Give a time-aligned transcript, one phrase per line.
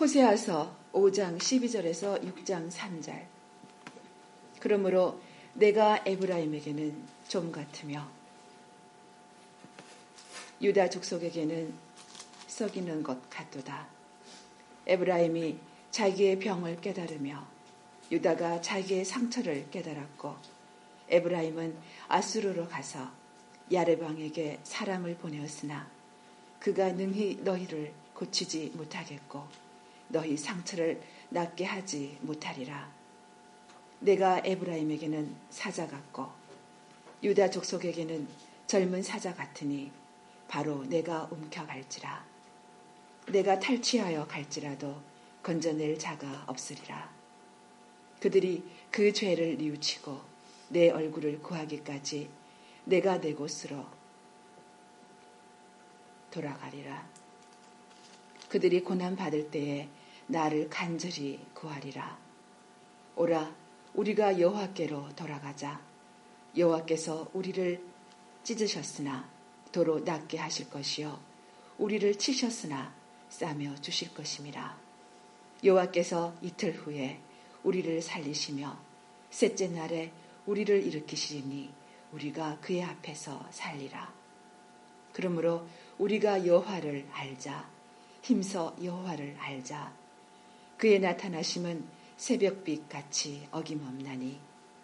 [0.00, 3.22] 호세아서 5장 12절에서 6장 3절.
[4.58, 5.20] 그러므로
[5.52, 8.08] 내가 에브라임에게는 좀 같으며
[10.62, 11.74] 유다 족속에게는
[12.46, 13.88] 썩이는 것 같도다.
[14.86, 15.58] 에브라임이
[15.90, 17.46] 자기의 병을 깨달으며
[18.10, 20.34] 유다가 자기의 상처를 깨달았고
[21.10, 21.76] 에브라임은
[22.08, 23.10] 아수르로 가서
[23.70, 25.90] 야레방에게 사람을 보내었으나
[26.58, 29.69] 그가 능히 너희를 고치지 못하겠고
[30.10, 31.00] 너희 상처를
[31.30, 32.92] 낫게 하지 못하리라.
[34.00, 36.28] 내가 에브라임에게는 사자 같고
[37.22, 38.26] 유다 족속에게는
[38.66, 39.92] 젊은 사자 같으니
[40.48, 42.24] 바로 내가 움켜갈지라.
[43.28, 45.00] 내가 탈취하여 갈지라도
[45.42, 47.10] 건져낼 자가 없으리라.
[48.20, 50.20] 그들이 그 죄를 뉘우치고
[50.70, 52.28] 내 얼굴을 구하기까지
[52.84, 53.86] 내가 내 곳으로
[56.30, 57.08] 돌아가리라.
[58.48, 59.88] 그들이 고난 받을 때에
[60.30, 62.16] 나를 간절히 구하리라.
[63.16, 63.52] 오라,
[63.94, 65.80] 우리가 여호와께로 돌아가자.
[66.56, 67.82] 여호와께서 우리를
[68.44, 69.28] 찢으셨으나
[69.72, 71.20] 도로 낫게 하실 것이요
[71.78, 72.94] 우리를 치셨으나
[73.28, 74.78] 싸며 주실 것임이라.
[75.64, 77.20] 여호와께서 이틀 후에
[77.62, 78.78] 우리를 살리시며
[79.30, 80.12] 셋째 날에
[80.46, 81.72] 우리를 일으키시니
[82.12, 84.12] 우리가 그의 앞에서 살리라.
[85.12, 85.66] 그러므로
[85.98, 87.68] 우리가 여호와를 알자.
[88.22, 89.92] 힘써 여호와를 알자.
[90.80, 91.84] 그의 나타나심은
[92.16, 94.38] 새벽빛 같이 어김없나니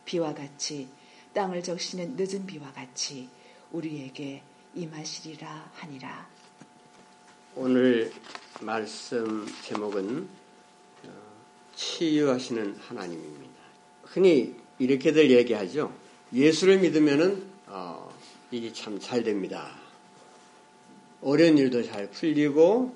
[0.05, 0.89] 비와 같이
[1.33, 3.31] 땅을 적시는 늦은 비와 같이
[3.73, 4.43] 우리에게
[4.75, 6.29] 임하시리라 하니라.
[7.55, 8.13] 오늘
[8.61, 10.29] 말씀 제목은
[11.05, 11.09] 어,
[11.75, 13.55] 치유하시는 하나님입니다.
[14.03, 15.95] 흔히 이렇게들 얘기하죠.
[16.31, 18.15] 예수를 믿으면은 어,
[18.51, 19.75] 일이 참 잘 됩니다.
[21.23, 22.95] 어려운 일도 잘 풀리고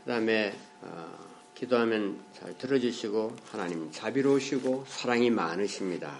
[0.00, 1.23] 그다음에 어,
[1.54, 6.18] 기도하면 잘 들어주시고 하나님 자비로우시고 사랑이 많으십니다.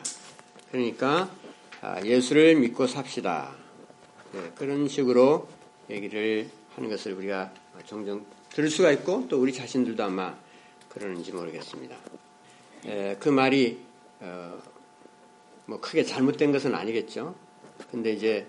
[0.71, 1.31] 그러니까
[1.81, 3.55] 아, 예수를 믿고 삽시다.
[4.33, 5.49] 네, 그런 식으로
[5.91, 7.53] 얘기를 하는 것을 우리가
[7.85, 10.37] 종종 들을 수가 있고 또 우리 자신들도 아마
[10.89, 11.97] 그러는지 모르겠습니다.
[12.87, 13.81] 에, 그 말이
[14.21, 14.59] 어,
[15.67, 17.35] 뭐 크게 잘못된 것은 아니겠죠.
[17.91, 18.47] 근데 이제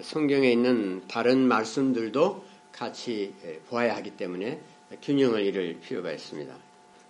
[0.00, 3.34] 성경에 있는 다른 말씀들도 같이
[3.68, 4.60] 보아야 하기 때문에
[5.02, 6.54] 균형을 이룰 필요가 있습니다.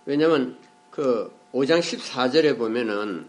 [0.05, 0.57] 왜냐하면
[0.91, 3.25] 그 5장 14절에 보면은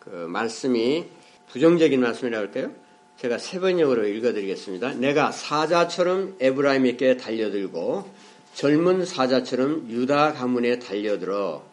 [0.00, 1.04] 그 말씀이
[1.50, 2.72] 부정적인 말씀이라고 할까요?
[3.18, 4.94] 제가 세 번역으로 읽어드리겠습니다.
[4.94, 8.08] 내가 사자처럼 에브라임에게 달려들고
[8.54, 11.64] 젊은 사자처럼 유다 가문에 달려들어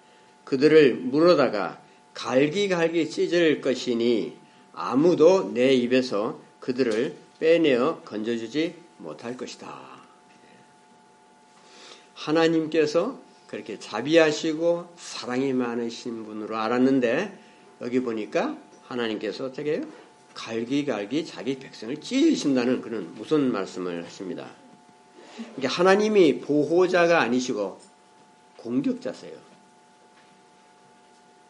[0.43, 1.81] 그들을 물어다가
[2.13, 4.33] 갈기갈기 찢을 것이니
[4.73, 9.92] 아무도 내 입에서 그들을 빼내어 건져주지 못할 것이다.
[12.23, 17.37] 하나님께서 그렇게 자비하시고 사랑이 많으신 분으로 알았는데
[17.81, 18.57] 여기 보니까
[18.87, 19.83] 하나님께서 해요?
[20.33, 24.49] 갈기갈기 자기 백성을 찢으신다는 그런 무슨 말씀을 하십니다.
[25.55, 27.79] 그러니까 하나님이 보호자가 아니시고
[28.57, 29.33] 공격자세요.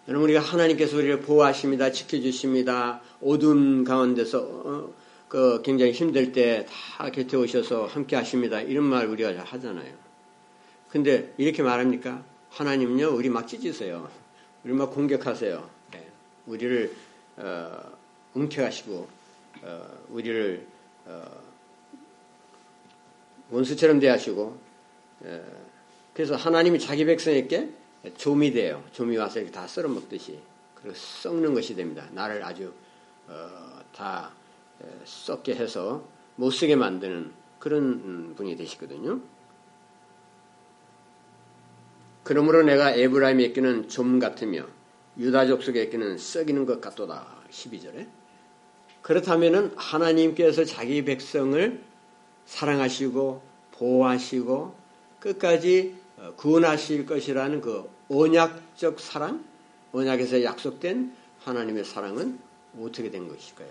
[0.10, 3.02] 여러분 우리가 하나님께서 우리를 보호하십니다, 지켜주십니다.
[3.22, 4.94] 어둠 가운데서 어,
[5.30, 8.62] 그 굉장히 힘들 때 다 곁에 오셔서 함께 하십니다.
[8.62, 10.03] 이런 말 우리가 하잖아요.
[10.94, 12.24] 근데 이렇게 말합니까?
[12.52, 14.12] 하나님요, 우리 막 찢으세요.
[14.64, 15.70] 우리 막 공격하세요.
[15.92, 16.08] 네.
[16.46, 16.96] 우리를
[17.38, 17.98] 어,
[18.36, 19.08] 움켜가시고
[19.64, 20.68] 어, 우리를
[21.06, 21.26] 어,
[23.50, 24.60] 원수처럼 대하시고
[25.26, 25.42] 에,
[26.14, 27.72] 그래서 하나님이 자기 백성에게
[28.16, 28.84] 조미 돼요.
[28.92, 30.38] 조미 와서 이렇게 다 썰어 먹듯이
[30.76, 32.08] 그리고 썩는 것이 됩니다.
[32.12, 32.72] 나를 아주
[33.28, 34.32] 어, 다
[35.06, 39.33] 썩게 해서 못 쓰게 만드는 그런 음, 분이 되시거든요.
[42.24, 44.66] 그러므로 내가 에브라임에게는 좀 같으며
[45.18, 47.28] 유다족 속에게는 썩이는 것 같도다.
[47.50, 48.08] 12절에.
[49.02, 51.84] 그렇다면 하나님께서 자기 백성을
[52.46, 53.42] 사랑하시고
[53.74, 54.76] 보호하시고
[55.20, 59.44] 끝까지 어, 구원하실 것이라는 그 언약적 사랑,
[59.92, 62.40] 언약에서 약속된 하나님의 사랑은
[62.80, 63.70] 어떻게 된 것일까요?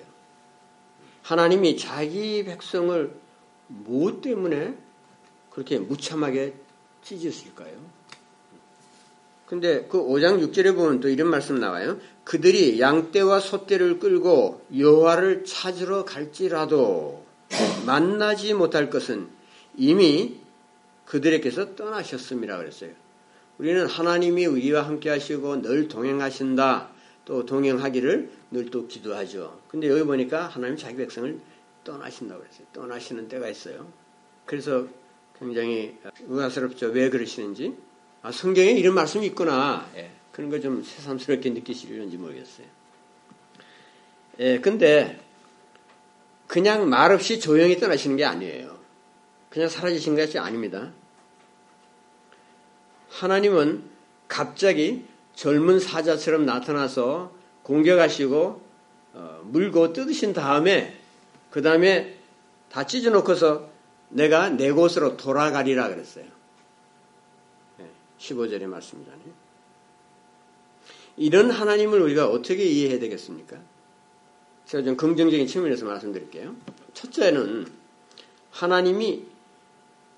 [1.23, 3.15] 하나님이 자기 백성을
[3.69, 4.77] 무엇 때문에
[5.51, 6.55] 그렇게 무참하게
[7.03, 8.02] 찢으실까요?
[9.53, 11.99] 근데 그 5장 6절에 보면 또 이런 말씀 나와요.
[12.25, 17.27] 그들이 양떼와 소떼를 끌고 여호와를 찾으러 갈지라도
[17.85, 19.29] 만나지 못할 것은
[19.77, 20.41] 이미
[21.05, 22.93] 그들에게서 떠나셨음이라 그랬어요.
[23.59, 26.89] 우리는 하나님이 우리와 함께 하시고 늘 동행하신다.
[27.27, 29.61] 또 동행하기를 늘 또 기도하죠.
[29.69, 31.39] 근데 여기 보니까 하나님 자기 백성을
[31.85, 32.67] 떠나신다고 그랬어요.
[32.73, 33.87] 떠나시는 때가 있어요.
[34.47, 34.87] 그래서
[35.39, 36.87] 굉장히 의아스럽죠.
[36.87, 37.92] 왜 그러시는지.
[38.23, 39.89] 아, 성경에 이런 말씀이 있구나.
[39.97, 42.67] 예, 그런 걸 좀 새삼스럽게 느끼시려는지 모르겠어요.
[44.39, 45.21] 예, 근데
[46.47, 48.79] 그냥 말없이 조용히 떠나시는 게 아니에요.
[49.51, 50.93] 그냥 사라지신 것이 아닙니다.
[53.11, 53.85] 하나님은
[54.29, 55.05] 갑자기
[55.35, 57.33] 젊은 사자처럼 나타나서
[57.63, 58.63] 공격하시고
[59.15, 60.99] 어, 물고 뜯으신 다음에
[61.51, 62.17] 그 다음에
[62.71, 63.69] 다 찢어놓고서
[64.09, 66.25] 내가 내 곳으로 돌아가리라 그랬어요.
[68.23, 69.43] 15절의 말씀이잖아요.
[71.17, 73.61] 이런 하나님을 우리가 어떻게 이해해야 되겠습니까?
[74.67, 76.57] 제가 좀 긍정적인 측면에서 말씀드릴게요.
[76.95, 77.67] 첫째는
[78.51, 79.27] 하나님이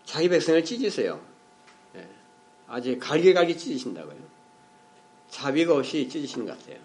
[0.05, 1.21] 자기 백성을 찢으세요.
[1.97, 2.09] 예,
[2.69, 4.35] 아주 갈기갈기 찢으신다고요.
[5.31, 6.79] 자비가 없이 찢으시는 것 같아요.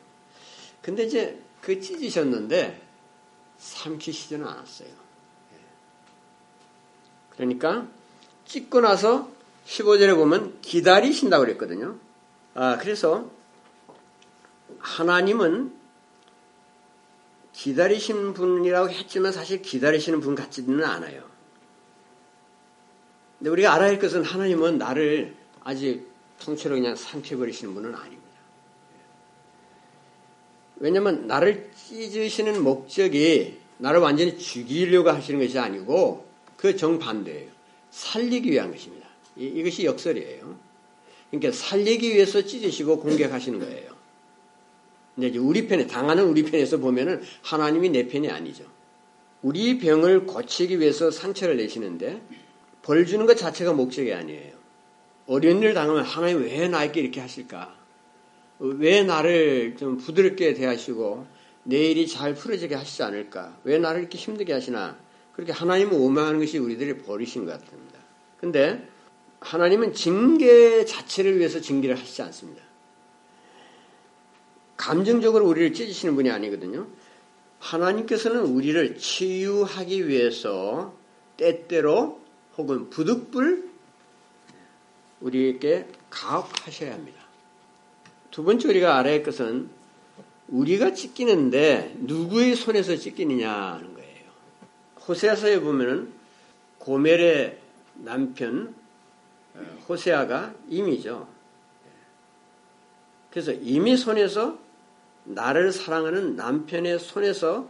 [0.81, 2.81] 근데 이제 그 찢으셨는데
[3.57, 4.88] 삼키시지는 않았어요.
[4.88, 5.57] 예.
[7.31, 7.88] 그러니까
[8.45, 9.38] 찢고 나서
[9.69, 11.98] 15절에 보면 기다리신다고 그랬거든요.
[12.56, 13.30] 아, 그래서
[14.80, 15.74] 하나님은
[17.54, 21.24] 기다리신 분이라고 했지만 사실 기다리시는 분 같지는 않아요.
[23.38, 28.24] 근데 우리가 알아야 할 것은 하나님은 나를 아직 통째로 그냥 삼켜버리시는 분은 아닙니다.
[30.77, 36.25] 왜냐면 나를 찢으시는 목적이 나를 완전히 죽이려고 하시는 것이 아니고
[36.57, 37.51] 그 정반대예요.
[37.92, 39.08] 살리기 위한 것입니다.
[39.39, 40.59] 이, 것이 역설이에요.
[41.31, 43.91] 그러니까 살리기 위해서 찢으시고 공격하시는 거예요.
[45.15, 48.65] 근데 이제 우리 편에, 당하는 우리 편에서 보면은 하나님이 내 편이 아니죠.
[49.41, 52.21] 우리 병을 고치기 위해서 상처를 내시는데
[52.81, 54.59] 벌 주는 것 자체가 목적이 아니에요.
[55.27, 57.75] 어려운 일 당하면 하나님 왜 나에게 이렇게 하실까?
[58.59, 61.25] 왜 나를 좀 부드럽게 대하시고
[61.63, 63.57] 내 일이 잘 풀어지게 하시지 않을까?
[63.63, 64.97] 왜 나를 이렇게 힘들게 하시나?
[65.33, 68.00] 그렇게 하나님을 오망하는 것이 우리들이 버리신 것 같습니다.
[68.39, 68.86] 근데
[69.41, 72.62] 하나님은 징계 자체를 위해서 징계를 하시지 않습니다.
[74.77, 76.88] 감정적으로 우리를 찢으시는 분이 아니거든요.
[77.59, 80.94] 하나님께서는 우리를 치유하기 위해서
[81.38, 82.21] 때때로
[82.57, 83.69] 혹은 부득불
[85.21, 87.19] 우리에게 가혹하셔야 합니다.
[88.31, 89.69] 두 번째 우리가 알아야 할 것은
[90.47, 94.31] 우리가 찢기는데 누구의 손에서 찢기느냐 하는 거예요.
[95.07, 96.12] 호세아서에 보면은
[96.80, 97.59] 고멜의
[97.95, 98.74] 남편
[99.88, 101.27] 호세아가 임이죠.
[103.31, 104.57] 그래서 임이 손에서
[105.23, 107.69] 나를 사랑하는 남편의 손에서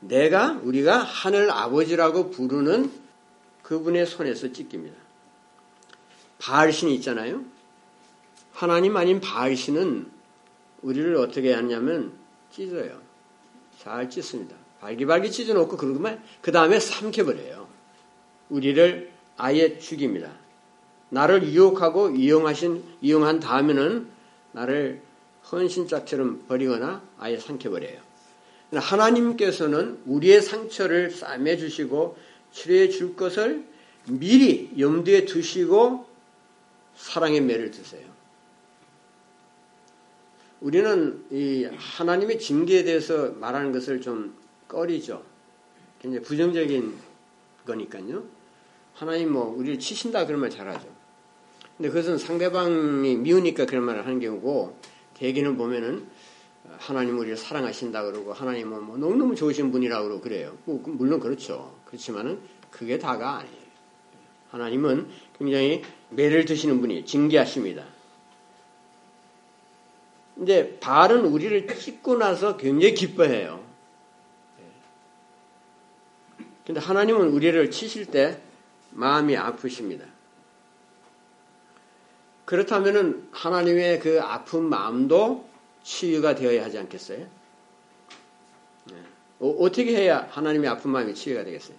[0.00, 2.90] 내가 우리가 하늘 아버지라고 부르는
[3.62, 4.96] 그분의 손에서 찢깁니다.
[6.38, 7.44] 바알신이 있잖아요.
[8.52, 10.10] 하나님 아닌 바알신은
[10.82, 12.12] 우리를 어떻게 하냐면
[12.52, 13.00] 찢어요.
[13.78, 14.56] 잘 찢습니다.
[14.80, 17.66] 발기발기 찢어놓고 그러면 그 다음에 삼켜버려요.
[18.50, 20.32] 우리를 아예 죽입니다.
[21.10, 24.08] 나를 유혹하고 이용하신, 이용한 다음에는
[24.52, 25.02] 나를
[25.50, 28.00] 헌신짝처럼 버리거나 아예 삼켜버려요.
[28.72, 32.16] 하나님께서는 우리의 상처를 싸매 주시고
[32.50, 33.64] 치료해 줄 것을
[34.08, 36.06] 미리 염두에 두시고
[36.96, 38.04] 사랑의 매를 드세요.
[40.60, 44.34] 우리는 이 하나님의 징계에 대해서 말하는 것을 좀
[44.68, 45.22] 꺼리죠.
[46.00, 46.94] 굉장히 부정적인
[47.66, 48.24] 거니까요.
[48.94, 50.95] 하나님 뭐 우리를 치신다 말 잘하죠.
[51.76, 54.78] 근데 그것은 상대방이 미우니까 그런 말을 하는 경우고
[55.14, 56.06] 대개는 보면은
[56.78, 60.56] 하나님 우리를 사랑하신다 그러고 하나님은 뭐 너무너무 좋으신 분이라고 그러고 그래요.
[60.64, 61.78] 뭐 물론 그렇죠.
[61.84, 62.40] 그렇지만은
[62.70, 63.66] 그게 다가 아니에요.
[64.50, 67.84] 하나님은 굉장히 매를 드시는 분이 징계하십니다.
[70.34, 73.64] 근데 발은 우리를 찍고 나서 굉장히 기뻐해요.
[76.66, 78.40] 근데 하나님은 우리를 치실 때
[78.90, 80.15] 마음이 아프십니다.
[82.46, 85.46] 그렇다면 하나님의 그 아픈 마음도
[85.82, 87.18] 치유가 되어야 하지 않겠어요?
[88.86, 88.94] 네.
[89.40, 91.76] 어, 떻게 해야 하나님의 아픈 마음이 치유가 되겠어요?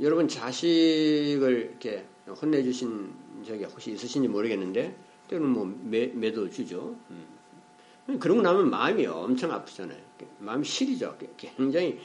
[0.00, 3.14] 여러분 자식을 이렇게 혼내주신
[3.46, 4.94] 적이 혹시 있으신지 모르겠는데
[5.28, 6.96] 때로는 뭐 매, 매도 주죠.
[7.10, 8.18] 음.
[8.18, 9.98] 그러고 나면 마음이 엄청 아프잖아요.
[10.40, 11.16] 마음이 시리죠.
[11.38, 12.00] 굉장히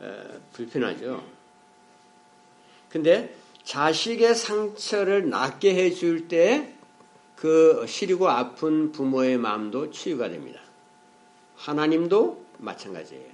[0.00, 1.22] 어, 불편하죠.
[2.88, 3.34] 근데
[3.64, 6.73] 자식의 상처를 낫게 해줄 때
[7.36, 10.60] 그 시리고 아픈 부모의 마음도 치유가 됩니다.
[11.56, 13.32] 하나님도 마찬가지예요.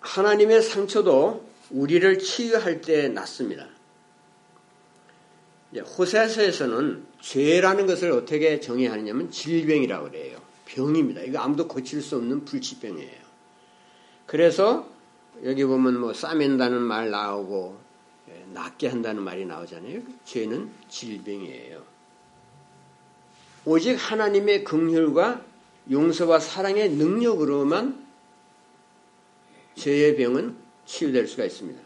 [0.00, 3.68] 하나님의 상처도 우리를 치유할 때 낫습니다.
[5.82, 10.38] 호세서에서는 죄라는 것을 어떻게 정의하느냐면 질병이라고 그래요.
[10.66, 11.22] 병입니다.
[11.22, 13.24] 이거 아무도 고칠 수 없는 불치병이에요.
[14.26, 14.88] 그래서
[15.44, 17.78] 여기 보면 뭐 싸맨다는 말 나오고
[18.52, 20.00] 낫게 한다는 말이 나오잖아요.
[20.24, 21.93] 죄는 질병이에요.
[23.64, 25.42] 오직 하나님의 긍휼과
[25.90, 28.04] 용서와 사랑의 능력으로만
[29.76, 30.56] 죄의 병은
[30.86, 31.80] 치유될 수가 있습니다.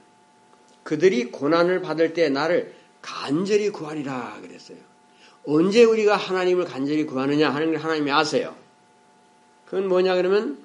[0.82, 4.78] 그들이 고난을 받을 때 나를 간절히 구하리라 그랬어요.
[5.46, 8.56] 언제 우리가 하나님을 간절히 구하느냐 하는 걸 하나님이 아세요.
[9.66, 10.58] 그건 뭐냐 그러면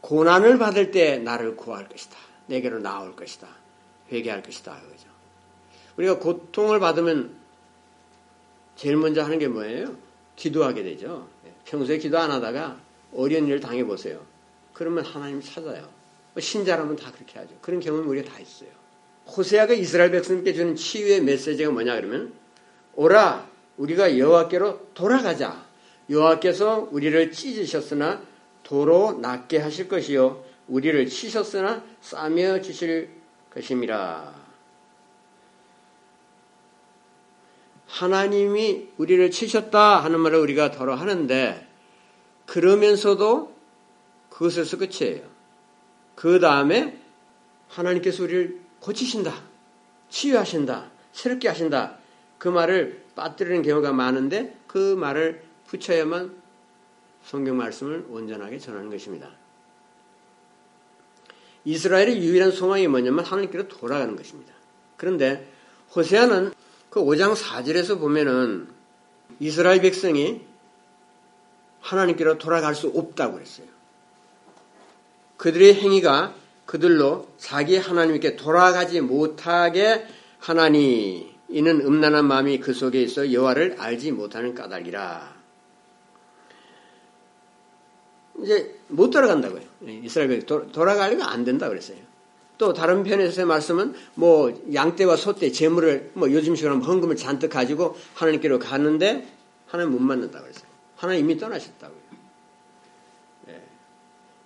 [0.00, 2.16] 고난을 받을 때 나를 구할 것이다.
[2.46, 3.48] 내게로 나올 것이다.
[4.12, 4.80] 회개할 것이다.
[4.80, 5.08] 그죠.
[5.96, 7.36] 우리가 고통을 받으면
[8.76, 9.96] 제일 먼저 하는 게 뭐예요?
[10.40, 11.28] 기도하게 되죠.
[11.66, 12.80] 평소에 기도 안 하다가
[13.14, 14.24] 어려운 일을 당해보세요.
[14.72, 15.86] 그러면 하나님 찾아요.
[16.38, 17.54] 신자라면 다 그렇게 하죠.
[17.60, 18.70] 그런 경험 우리가 다 있어요.
[19.26, 22.32] 호세아가 이스라엘 백성께 주는 치유의 메시지가 뭐냐 그러면
[22.94, 25.66] 오라 우리가 여호와께로 돌아가자.
[26.08, 28.22] 여호와께서 우리를 찢으셨으나
[28.62, 33.10] 도로 낫게 하실 것이요 우리를 치셨으나 싸며 주실
[33.50, 34.39] 것입니다.
[37.90, 41.66] 하나님이 우리를 치셨다 하는 말을 우리가 더러 하는데
[42.46, 43.54] 그러면서도
[44.30, 45.28] 그것에서 끝이에요.
[46.14, 46.98] 그 다음에
[47.68, 49.34] 하나님께서 우리를 고치신다.
[50.08, 50.90] 치유하신다.
[51.12, 51.98] 새롭게 하신다.
[52.38, 56.40] 그 말을 빠뜨리는 경우가 많은데 그 말을 붙여야만
[57.24, 59.30] 성경 말씀을 온전하게 전하는 것입니다.
[61.64, 64.54] 이스라엘의 유일한 소망이 뭐냐면 하나님께로 돌아가는 것입니다.
[64.96, 65.52] 그런데
[65.94, 66.52] 호세아는
[66.90, 68.68] 그 5장 4절에서 보면은
[69.38, 70.42] 이스라엘 백성이
[71.80, 73.66] 하나님께로 돌아갈 수 없다고 그랬어요.
[75.36, 76.34] 그들의 행위가
[76.66, 80.06] 그들로 자기 하나님께 돌아가지 못하게
[80.38, 85.40] 하나니 이는 음란한 마음이 그 속에 있어 여호와를 알지 못하는 까닭이라.
[88.42, 89.62] 이제 못 돌아간다고요.
[90.04, 92.09] 이스라엘 돌아가려면 안 된다 그랬어요.
[92.60, 99.26] 또 다른 편에서의 말씀은 뭐 양떼와 소떼 재물을 뭐 요즘식으로 헌금을 잔뜩 가지고 하나님께로 가는데
[99.66, 100.66] 하나님 못 만난다 그랬어요.
[100.94, 101.98] 하나님 이미 떠나셨다고요.
[103.46, 103.62] 네.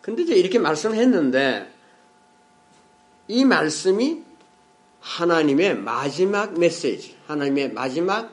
[0.01, 1.69] 근데 이제 이렇게 말씀을 했는데
[3.27, 4.23] 이 말씀이
[5.01, 8.31] 하나님의 마지막 메시지, 하나님의 마지막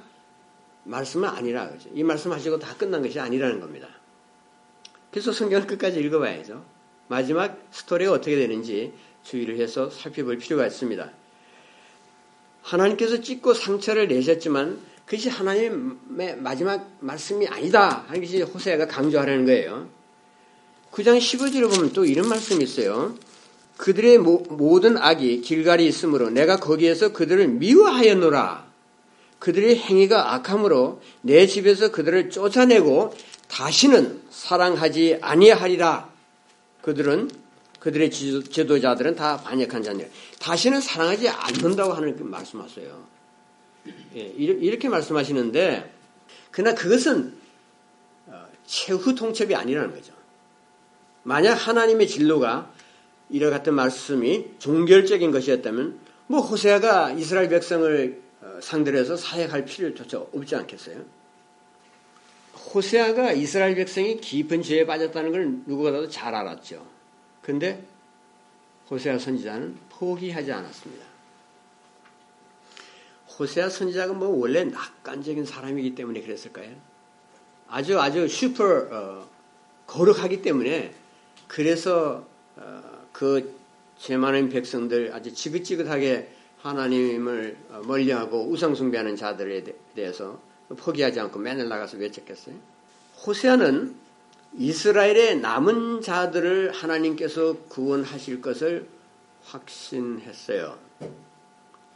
[0.83, 1.89] 말씀은 아니라 그죠.
[1.95, 3.87] 이 말씀 하시고 다 끝난 것이 아니라는 겁니다.
[5.09, 6.63] 그래서 성경을 끝까지 읽어봐야죠.
[7.07, 8.93] 마지막 스토리가 어떻게 되는지
[9.23, 11.11] 주의를 해서 살펴볼 필요가 있습니다.
[12.61, 19.89] 하나님께서 찢고 상처를 내셨지만 그것이 하나님의 마지막 말씀이 아니다 하는 것이 호세아가 강조하려는 거예요.
[20.91, 23.15] 9장 15절을 보면 또 이런 말씀이 있어요.
[23.77, 28.69] 그들의 모든 악이 길갈이 있으므로 내가 거기에서 그들을 미워하였노라.
[29.39, 33.15] 그들의 행위가 악함으로 내 집에서 그들을 쫓아내고
[33.47, 36.09] 다시는 사랑하지 아니하리라.
[36.83, 37.29] 그들은
[37.81, 40.09] 그들의 지도자들은 다 반역한 자들.
[40.39, 43.07] 다시는 사랑하지 않는다고 하는 그 말씀하세요.
[44.15, 45.91] 예, 이렇게 말씀하시는데
[46.51, 47.33] 그러나 그것은
[48.27, 50.13] 어, 최후 통첩이 아니라는 거죠.
[51.23, 52.71] 만약 하나님의 진로가
[53.31, 60.55] 이와 같은 말씀이 종결적인 것이었다면 뭐 호세아가 이스라엘 백성을 어, 상대로 해서 사역할 필요조차 없지
[60.55, 61.03] 않겠어요?
[62.75, 67.00] 호세아가 이스라엘 백성이 깊은 죄에 빠졌다는 걸 누구보다도 잘 알았죠.
[67.51, 67.83] 근데
[68.89, 71.05] 호세아 선지자는 포기하지 않았습니다.
[73.37, 76.73] 호세아 선지자가 뭐 원래 낙관적인 사람이기 때문에 그랬을까요?
[77.67, 79.29] 아주 아주 슈퍼 어,
[79.85, 80.93] 거룩하기 때문에
[81.49, 86.31] 그래서 어, 그죄 많은 백성들 아주 지긋지긋하게
[86.61, 90.39] 하나님을 멀리하고 우상 숭배하는 자들에 대해서
[90.69, 92.55] 포기하지 않고 맨날 나가서 외쳤겠어요.
[93.25, 93.93] 호세아는
[94.57, 98.87] 이스라엘의 남은 자들을 하나님께서 구원하실 것을
[99.43, 100.77] 확신했어요.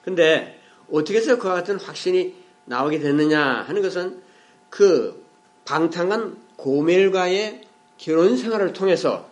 [0.03, 0.59] 근데
[0.91, 2.35] 어떻게 해서 그와 같은 확신이
[2.65, 4.21] 나오게 됐느냐 하는 것은
[4.69, 5.25] 그
[5.65, 7.62] 방탕한 고멜과의
[7.97, 9.29] 결혼 생활을 통해서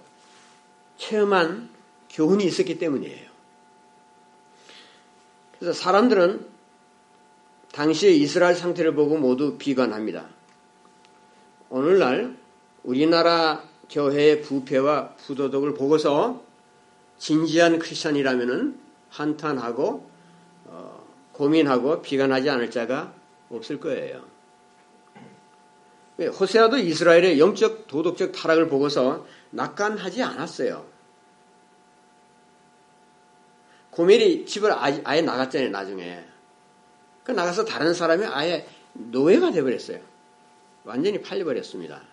[0.98, 1.70] 체험한
[2.10, 3.30] 교훈이 있었기 때문이에요.
[5.60, 6.48] 그래서 사람들은
[7.72, 10.30] 당시의 이스라엘 상태를 보고 모두 비관합니다.
[11.70, 12.38] 오늘날
[12.84, 16.44] 우리나라 교회의 부패와 부도덕을 보고서
[17.18, 20.10] 진지한 크리스천이라면 한탄하고
[20.66, 23.14] 어, 고민하고 비관하지 않을 자가
[23.50, 24.26] 없을 거예요.
[26.20, 30.86] 호세아도 이스라엘의 영적 도덕적 타락을 보고서 낙관하지 않았어요.
[33.92, 34.72] 고멜이 집을
[35.06, 36.24] 아예 나갔잖아요, 나중에.
[37.24, 40.00] 그 나가서 다른 사람이 아예 노예가 되어버렸어요.
[40.84, 42.13] 완전히 팔려버렸습니다.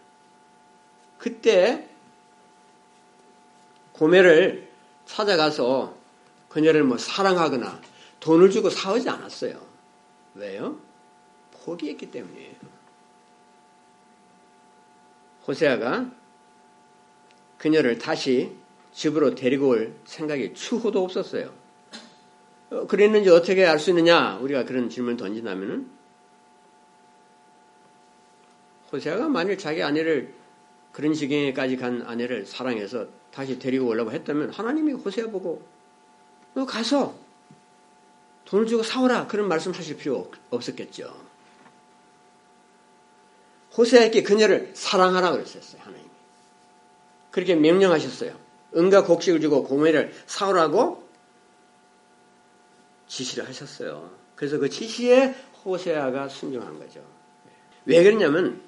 [1.21, 1.87] 그때
[3.93, 4.71] 고멜을
[5.05, 5.95] 찾아가서
[6.49, 7.83] 그녀를 뭐 사랑하거나
[8.21, 9.61] 돈을 주고 사오지 않았어요.
[10.35, 10.81] 왜요?
[11.53, 12.55] 포기했기 때문이에요.
[15.47, 16.11] 호세아가
[17.59, 18.57] 그녀를 다시
[18.93, 21.53] 집으로 데리고 올 생각이 추호도 없었어요.
[22.71, 24.39] 어, 그랬는지 어떻게 알 수 있느냐?
[24.39, 25.91] 우리가 그런 질문을 던진다면은
[28.91, 30.40] 호세아가 만일 자기 아내를
[30.93, 35.63] 그런 지경에까지 간 아내를 사랑해서 다시 데리고 오려고 했다면 하나님이 호세아 보고
[36.55, 37.15] 너 가서
[38.47, 41.15] 돈을 주고 사오라 그런 말씀 하실 필요 없었겠죠.
[43.77, 46.11] 호세아에게 그녀를 사랑하라 그랬었어요 하나님이
[47.31, 48.37] 그렇게 명령하셨어요.
[48.77, 51.09] 은과 곡식을 주고 고매를 사오라고
[53.07, 54.11] 지시를 하셨어요.
[54.35, 57.05] 그래서 그 지시에 호세아가 순종한 거죠.
[57.85, 58.63] 왜 그러냐면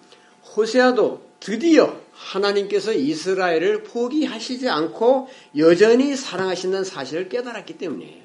[0.57, 8.23] 호세아도 드디어 하나님께서 이스라엘을 포기하시지 않고 여전히 사랑하신다는 사실을 깨달았기 때문이에요.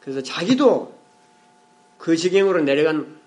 [0.00, 0.94] 그래서 자기도
[1.98, 3.18] 그 지경으로 내려간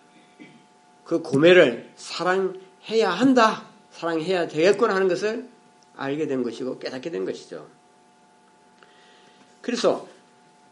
[1.03, 5.47] 그 고매를 사랑해야 한다, 사랑해야 되겠구나 하는 것을
[5.95, 7.67] 알게 된 것이고 깨닫게 된 것이죠.
[9.61, 10.07] 그래서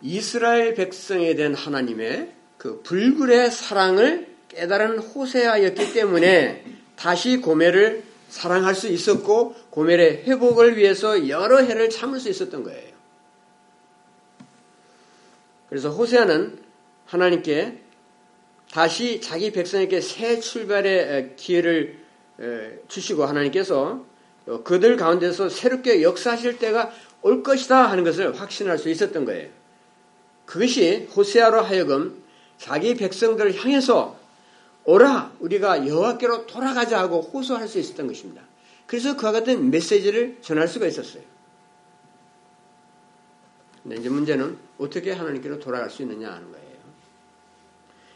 [0.01, 6.65] 이스라엘 백성에 대한 하나님의 그 불굴의 사랑을 깨달은 호세아였기 때문에
[6.95, 12.91] 다시 고매를 사랑할 수 있었고 고멜의 회복을 위해서 여러 해를 참을 수 있었던 거예요.
[15.69, 16.57] 그래서 호세아는
[17.05, 17.81] 하나님께
[18.71, 21.99] 다시 자기 백성에게 새 출발의 기회를
[22.87, 24.05] 주시고 하나님께서
[24.63, 29.49] 그들 가운데서 새롭게 역사하실 때가 올 것이다 하는 것을 확신할 수 있었던 거예요.
[30.45, 32.23] 그것이 호세아로 하여금
[32.57, 34.20] 자기 백성들을 향해서
[34.85, 38.41] 오라 우리가 여호와께로 돌아가자 하고 호소할 수 있었던 것입니다.
[38.87, 41.23] 그래서 그와 같은 메시지를 전할 수가 있었어요.
[43.83, 46.61] 근데 이제 문제는 어떻게 하나님께로 돌아갈 수 있느냐 하는 거예요.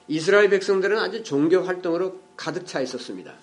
[0.08, 3.34] 이스라엘 백성들은 아주 종교 활동으로 가득 차 있었습니다.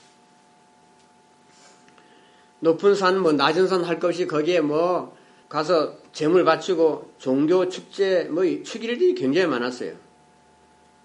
[2.61, 5.17] 높은 산, 뭐 낮은 산 할 것 없이 거기에 뭐
[5.49, 9.97] 가서 재물 바치고 종교 축제, 뭐 축일들이 굉장히 많았어요.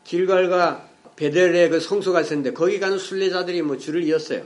[0.03, 0.86] 길갈과
[1.17, 4.45] 베델의 그 성소가 있었는데 거기 가는 순례자들이 뭐 줄을 이었어요.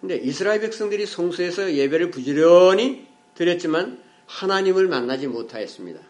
[0.00, 6.00] 근데 이스라엘 백성들이 성소에서 예배를 부지런히 드렸지만 하나님을 만나지 못하였습니다.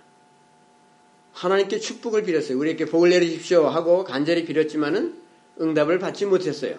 [1.33, 2.59] 하나님께 축복을 빌었어요.
[2.59, 5.21] 우리에게 복을 내리십시오 하고 간절히 빌었지만은
[5.61, 6.79] 응답을 받지 못했어요.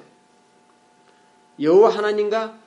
[1.59, 2.59] 여호와 하나님과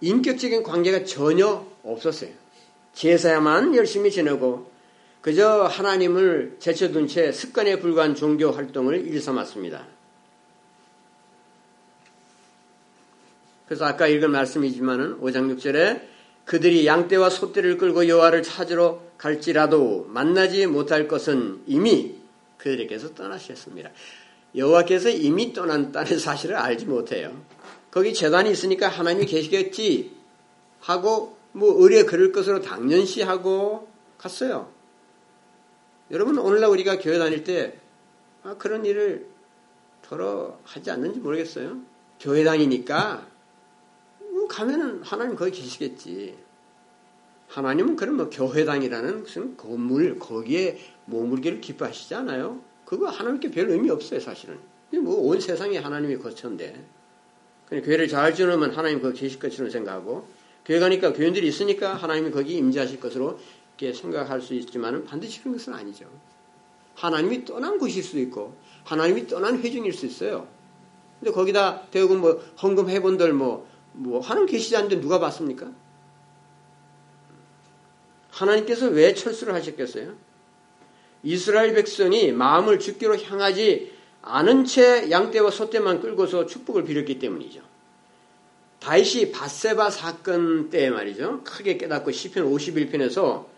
[0.00, 2.30] 인격적인 관계가 전혀 없었어요.
[2.92, 4.69] 제사야만 열심히 지내고
[5.20, 9.86] 그저 하나님을 제쳐둔 채 습관에 불과한 종교 활동을 일삼았습니다.
[13.66, 16.02] 그래서 아까 읽은 말씀이지만은 5장 6절에
[16.44, 22.16] 그들이 양떼와 소떼를 끌고 여호와를 찾으러 갈지라도 만나지 못할 것은 이미
[22.56, 23.90] 그들에게서 떠나셨습니다.
[24.56, 27.40] 여호와께서 이미 떠난다는 사실을 알지 못해요.
[27.90, 30.16] 거기 재단이 있으니까 하나님이 계시겠지
[30.80, 34.79] 하고 뭐 의뢰 그럴 것으로 당연시하고 갔어요.
[36.10, 37.78] 여러분 오늘날 우리가 교회 다닐 때
[38.42, 39.26] 아, 그런 일을
[40.02, 41.78] 더러 하지 않는지 모르겠어요.
[42.18, 43.26] 교회 다니니까
[44.18, 46.36] 뭐 가면은 하나님 거기 계시겠지.
[47.48, 52.60] 하나님은 그런 뭐 교회당이라는 무슨 건물 거기에 머물기를 기뻐하시지 않아요?
[52.84, 54.58] 그거 하나님께 별 의미 없어요 사실은.
[55.02, 56.84] 뭐 온 세상에 하나님이 거처인데.
[57.66, 60.26] 그냥 교회를 잘 지으면 하나님 거기 계실 것처럼 생각하고
[60.64, 63.38] 교회 가니까 교인들이 있으니까 하나님이 거기 임재하실 것으로
[63.80, 66.06] 쉽게 생각할 수 있지만 반드시 그런 것은 아니죠.
[66.94, 70.46] 하나님이 떠난 곳일 수도 있고 하나님이 떠난 회중일 수 있어요.
[71.18, 75.72] 근데 거기다 대부분 뭐 헌금 해본들 뭐, 뭐 하나님 계시지 않는데 누가 봤습니까?
[78.30, 80.14] 하나님께서 왜 철수를 하셨겠어요?
[81.22, 87.62] 이스라엘 백성이 마음을 죽기로 향하지 않은 채 양떼와 소떼만 끌고서 축복을 빌었기 때문이죠.
[88.80, 91.42] 다윗이 바세바 사건 때 말이죠.
[91.44, 93.49] 크게 깨닫고 시편 51편에서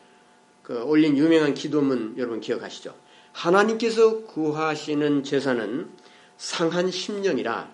[0.62, 2.94] 그 올린 유명한 기도문 여러분 기억하시죠?
[3.32, 5.90] 하나님께서 구하시는 제사는
[6.36, 7.70] 상한 심령이라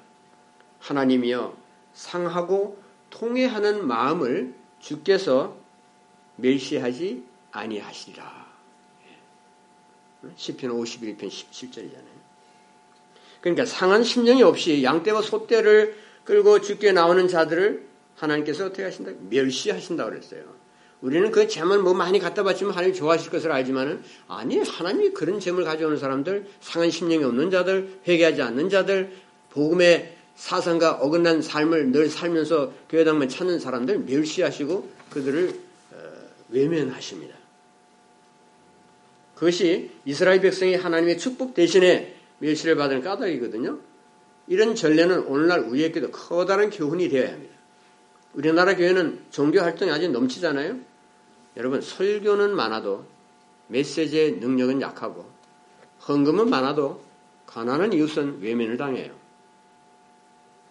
[0.81, 1.57] 하나님이여
[1.93, 2.79] 상하고
[3.11, 5.57] 통해하는 마음을 주께서
[6.37, 8.49] 멸시하지 아니하시리라.
[10.37, 12.19] 시편 51편 17절이잖아요.
[13.41, 19.13] 그러니까 상한 심령이 없이 양떼와 소떼를 끌고 죽게 나오는 자들을 하나님께서 어떻게 하신다?
[19.31, 20.58] 멸시하신다고 그랬어요.
[21.01, 25.65] 우리는 그 재물 뭐 많이 갖다 바치면 하나님 좋아하실 것을 알지만은 아니 하나님이 그런 재물
[25.65, 29.13] 가져오는 사람들 상한 심령이 없는 자들 회개하지 않는 자들
[29.51, 35.49] 복음의 사상과 어긋난 삶을 늘 살면서 교회당만 찾는 사람들 멸시하시고 그들을
[35.93, 35.97] 어,
[36.51, 37.37] 외면하십니다.
[39.35, 43.79] 그것이 이스라엘 백성이 하나님의 축복 대신에 멸시를 받은 까닭이거든요.
[44.49, 47.55] 이런 전례는 오늘날 우리에게도 커다란 교훈이 되어야 합니다.
[48.35, 50.88] 우리나라 교회는 종교 활동이 아주 넘치잖아요.
[51.59, 53.05] 여러분 설교는 많아도
[53.67, 55.29] 메시지의 능력은 약하고
[56.07, 57.03] 헌금은 많아도
[57.47, 59.13] 가난한 이웃은 외면을 당해요.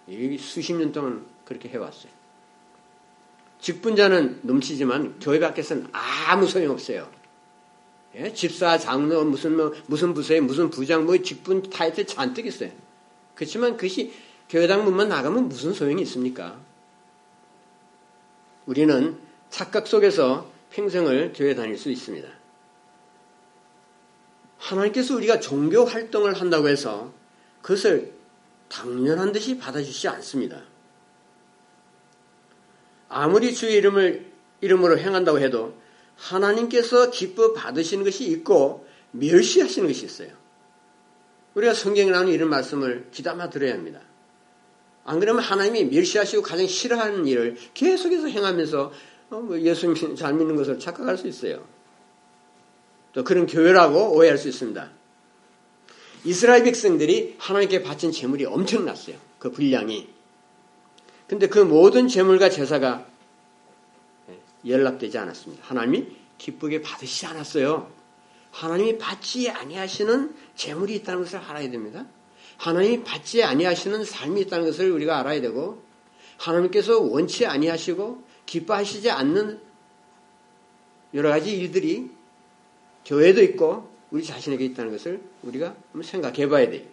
[0.07, 2.11] 이 수십 년 동안 그렇게 해왔어요.
[3.59, 7.09] 직분자는 넘치지만 교회 밖에서는 아무 소용 없어요.
[8.15, 8.33] 예?
[8.33, 12.71] 집사, 장로, 무슨 뭐 무슨 부서에 무슨 부장, 뭐 직분 타이틀 잔뜩 있어요.
[13.35, 14.13] 그렇지만 그것이
[14.47, 16.57] 교회당 문만 나가면 무슨 소용이 있습니까?
[18.65, 19.17] 우리는
[19.49, 22.27] 착각 속에서 평생을 교회 다닐 수 있습니다.
[24.57, 27.13] 하나님께서 우리가 종교 활동을 한다고 해서
[27.61, 28.13] 그것을
[28.69, 30.63] 당연한 듯이 받아주시지 않습니다.
[33.09, 35.77] 아무리 주의 이름을 이름으로 행한다고 해도
[36.15, 40.29] 하나님께서 기뻐 받으시는 것이 있고 멸시하시는 것이 있어요.
[41.53, 44.01] 우리가 성경에 나오는 이런 말씀을 귀담아 들어야 합니다.
[45.05, 48.91] 안 그러면 하나님이 멸시하시고 가장 싫어하는 일을 계속해서 행하면서 어,
[49.29, 51.65] 뭐 예수님 잘 믿는 것을 착각할 수 있어요.
[53.13, 54.91] 또 그런 교회라고 오해할 수 있습니다.
[56.23, 59.15] 이스라엘 백성들이 하나님께 바친 재물이 엄청났어요.
[59.39, 60.07] 그 분량이.
[61.27, 63.05] 근데 그 모든 재물과 제사가
[64.65, 65.63] 연락되지 않았습니다.
[65.65, 67.91] 하나님이 기쁘게 받으시지 않았어요.
[68.51, 72.05] 하나님이 받지 아니하시는 재물이 있다는 것을 알아야 됩니다.
[72.57, 75.83] 하나님이 받지 아니하시는 삶이 있다는 것을 우리가 알아야 되고
[76.37, 79.61] 하나님께서 원치 아니하시고 기뻐하시지 않는
[81.13, 82.09] 여러 가지 일들이
[83.05, 86.83] 교회도 있고 우리 자신에게 있다는 것을 우리가 한번 생각해 봐야 돼요.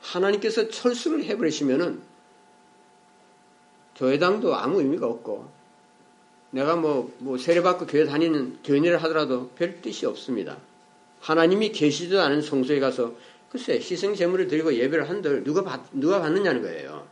[0.00, 2.02] 하나님께서 철수를 해버리시면은
[3.96, 5.50] 교회당도 아무 의미가 없고
[6.50, 10.58] 내가 뭐, 뭐 세례받고 교회 다니는 교인이라 하더라도 별 뜻이 없습니다.
[11.20, 13.14] 하나님이 계시지도 않은 성소에 가서
[13.48, 17.06] 글쎄 희생 제물을 드리고 예배를 한들 누가 받, 누가 받느냐는 거예요.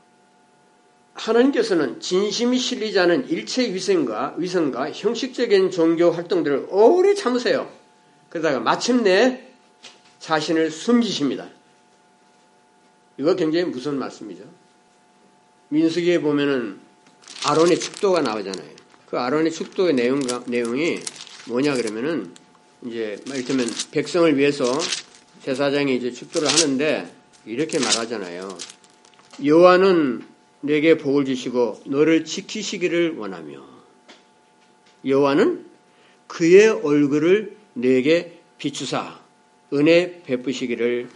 [1.20, 7.70] 하나님께서는 진심이 실리지 않은 일체 위생과 위선과 형식적인 종교 활동들을 오래 참으세요.
[8.30, 9.46] 그러다가 마침내
[10.18, 11.48] 자신을 숨기십니다.
[13.18, 14.44] 이거 굉장히 무서운 말씀이죠.
[15.68, 16.80] 민수기에 보면은
[17.44, 18.70] 아론의 축도가 나오잖아요.
[19.06, 21.00] 그 아론의 축도의 내용, 내용이
[21.48, 22.32] 뭐냐 그러면은
[22.86, 24.64] 이제 이를테면 백성을 위해서
[25.44, 27.12] 제사장이 이제 축도를 하는데
[27.44, 28.56] 이렇게 말하잖아요.
[29.44, 30.29] 여호와는
[30.60, 33.64] 내게 복을 주시고 너를 지키시기를 원하며
[35.04, 35.66] 여호와는
[36.26, 39.20] 그의 얼굴을 내게 비추사
[39.72, 41.08] 은혜 베푸시기를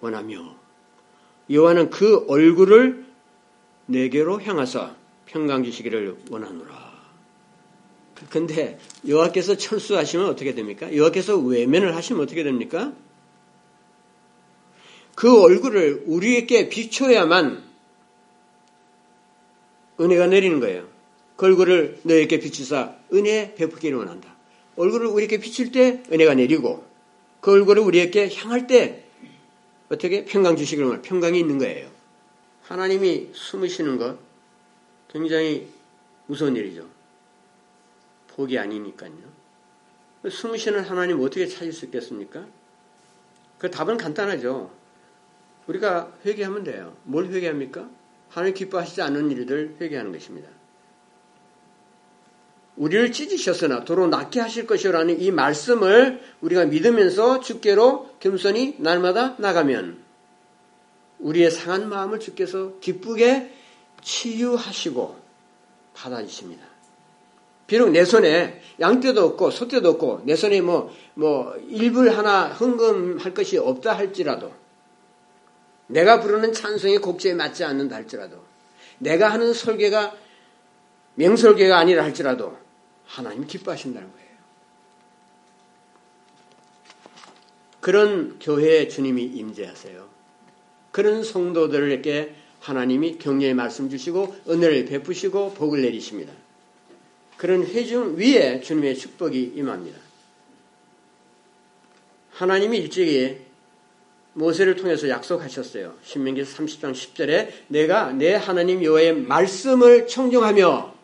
[0.00, 0.56] 원하며
[1.50, 3.04] 여호와는 그 얼굴을
[3.86, 4.94] 내게로 향하사
[5.26, 6.96] 평강 주시기를 원하노라.
[8.30, 10.94] 근데 여호와께서 철수하시면 어떻게 됩니까?
[10.94, 12.92] 여호와께서 외면을 하시면 어떻게 됩니까?
[15.14, 17.65] 그 얼굴을 우리에게 비춰야만
[20.00, 20.88] 은혜가 내리는 거예요.
[21.36, 24.34] 그 얼굴을 너에게 비추사 은혜 베푸기를 원한다.
[24.76, 26.84] 얼굴을 우리에게 비출 때 은혜가 내리고
[27.40, 29.04] 그 얼굴을 우리에게 향할 때
[29.88, 31.90] 어떻게 평강 주시기를 원한 평강이 있는 거예요.
[32.62, 34.18] 하나님이 숨으시는 것
[35.08, 35.68] 굉장히
[36.26, 36.86] 무서운 일이죠.
[38.28, 39.36] 복이 아니니까요.
[40.28, 42.44] 숨으시는 하나님 어떻게 찾을 수 있겠습니까?
[43.58, 44.70] 그 답은 간단하죠.
[45.68, 46.96] 우리가 회개하면 돼요.
[47.04, 47.88] 뭘 회개합니까?
[48.28, 50.48] 하나님 기뻐하시지 않는 일들 회개하는 것입니다.
[52.76, 60.04] 우리를 찢으셨으나 도로 낫게 하실 것이라는 이 말씀을 우리가 믿으면서 주께로 겸손히 날마다 나가면
[61.18, 63.50] 우리의 상한 마음을 주께서 기쁘게
[64.02, 65.16] 치유하시고
[65.94, 66.66] 받아주십니다.
[67.66, 73.58] 비록 내 손에 양떼도 없고 소떼도 없고 내 손에 뭐, 뭐, 일불 하나 흥금할 것이
[73.58, 74.52] 없다 할지라도
[75.88, 78.42] 내가 부르는 찬송의 곡제에 맞지 않는다 할지라도
[78.98, 80.16] 내가 하는 설계가
[81.14, 82.56] 명설계가 아니라 할지라도
[83.04, 84.26] 하나님 기뻐하신다는 거예요.
[87.80, 90.08] 그런 교회에 주님이 임재하세요.
[90.90, 96.32] 그런 성도들에게 하나님이 격려의 말씀 주시고 은혜를 베푸시고 복을 내리십니다.
[97.36, 99.98] 그런 회중 위에 주님의 축복이 임합니다.
[102.32, 103.45] 하나님이 일찍이
[104.36, 105.94] 모세를 통해서 약속하셨어요.
[106.02, 110.94] 신명기 30장 10절에 내가 내 하나님 여호와의 말씀을 청정하며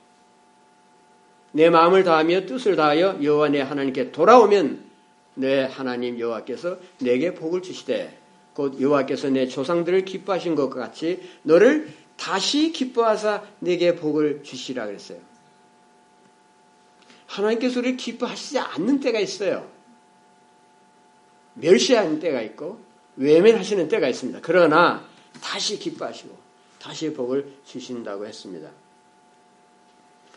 [1.53, 4.85] 내 마음을 다하며 뜻을 다하여 여호와 내 하나님께 돌아오면
[5.35, 8.19] 내 하나님 여호와께서 내게 복을 주시되
[8.53, 15.19] 곧 여호와께서 내 조상들을 기뻐하신 것 같이 너를 다시 기뻐하사 내게 복을 주시라 그랬어요.
[17.27, 19.67] 하나님께서 우리를 기뻐하시지 않는 때가 있어요.
[21.55, 24.41] 멸시하는 때가 있고 외면하시는 때가 있습니다.
[24.43, 25.05] 그러나
[25.43, 26.37] 다시 기뻐하시고
[26.79, 28.71] 다시 복을 주신다고 했습니다.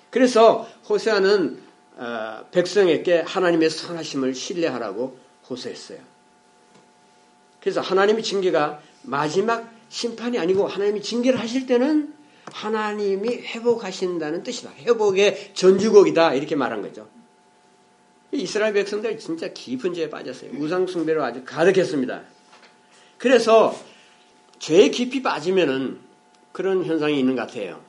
[0.09, 1.59] 그래서 호세아는
[1.97, 5.17] 어, 백성에게 하나님의 선하심을 신뢰하라고
[5.49, 5.99] 호소했어요.
[7.61, 12.13] 그래서 하나님의 징계가 마지막 심판이 아니고 하나님이 징계를 하실 때는
[12.45, 14.71] 하나님이 회복하신다는 뜻이다.
[14.71, 16.35] 회복의 전주곡이다.
[16.35, 17.07] 이렇게 말한 거죠.
[18.31, 20.51] 이스라엘 백성들 진짜 깊은 죄에 빠졌어요.
[20.51, 22.23] 우상숭배로 아주 가득했습니다.
[23.17, 23.75] 그래서
[24.59, 25.99] 죄에 깊이 빠지면은
[26.51, 27.81] 그런 현상이 있는 것 같아요.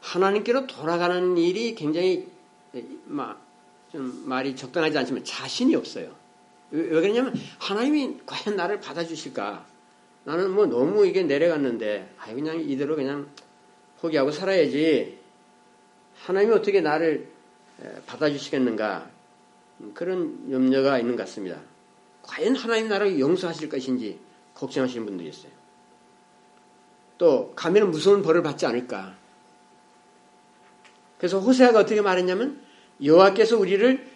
[0.00, 2.28] 하나님께로 돌아가는 일이 굉장히
[3.92, 6.14] 좀 말이 적당하지 않지만 자신이 없어요.
[6.70, 9.66] 왜 그러냐면 하나님이 과연 나를 받아주실까?
[10.24, 13.28] 나는 뭐 너무 이게 내려갔는데 아 그냥 이대로 그냥
[14.00, 15.18] 포기하고 살아야지.
[16.22, 17.28] 하나님이 어떻게 나를
[18.06, 19.10] 받아주시겠는가?
[19.94, 21.60] 그런 염려가 있는 것 같습니다.
[22.22, 24.18] 과연 하나님 나라를 용서하실 것인지
[24.60, 25.52] 걱정하시는 분들이 있어요.
[27.18, 29.16] 또 가면 무서운 벌을 받지 않을까?
[31.18, 32.62] 그래서 호세아가 어떻게 말했냐면
[33.02, 34.08] 여호와께서 우리를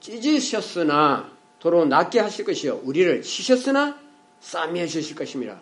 [0.00, 3.98] 찢으셨으나 도로 낫게 하실 것이요 우리를 치셨으나
[4.40, 5.60] 싸매해 주실 것입니다.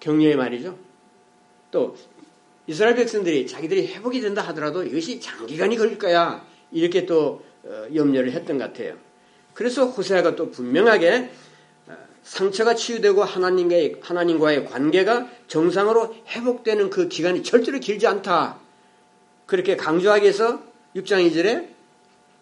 [0.00, 0.78] 격려의 말이죠.
[1.70, 1.96] 또
[2.66, 8.58] 이스라엘 백성들이 자기들이 회복이 된다 하더라도 이것이 장기간이 걸릴 거야 이렇게 또 어, 염려를 했던
[8.58, 8.96] 것 같아요.
[9.54, 11.28] 그래서 호세아가 또 분명하게 어,
[12.28, 18.60] 상처가 치유되고 하나님과의, 하나님과의 관계가 정상으로 회복되는 그 기간이 절대로 길지 않다.
[19.46, 20.62] 그렇게 강조하기 위해서
[20.94, 21.68] 6장 2절에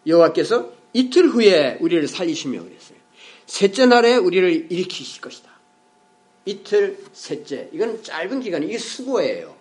[0.08, 2.98] 여호와께서 이틀 후에 우리를 살리시며 그랬어요.
[3.46, 5.50] 셋째 날에 우리를 일으키실 것이다.
[6.46, 7.68] 이틀 셋째.
[7.72, 9.54] 이건 짧은 기간, 이게 수고예요.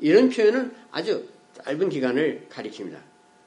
[0.00, 1.26] 이런 표현은 아주
[1.64, 2.98] 짧은 기간을 가리킵니다.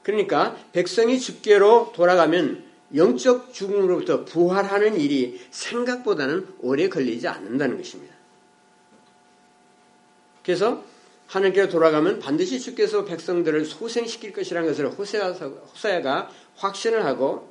[0.01, 8.13] 그러니까 백성이 죽게로 돌아가면 영적 죽음으로부터 부활하는 일이 생각보다는 오래 걸리지 않는다는 것입니다.
[10.43, 10.83] 그래서
[11.27, 17.49] 하나님께로 돌아가면 반드시 주께서 백성들을 소생시킬 것이라는 것을 호세아가 확신을 하고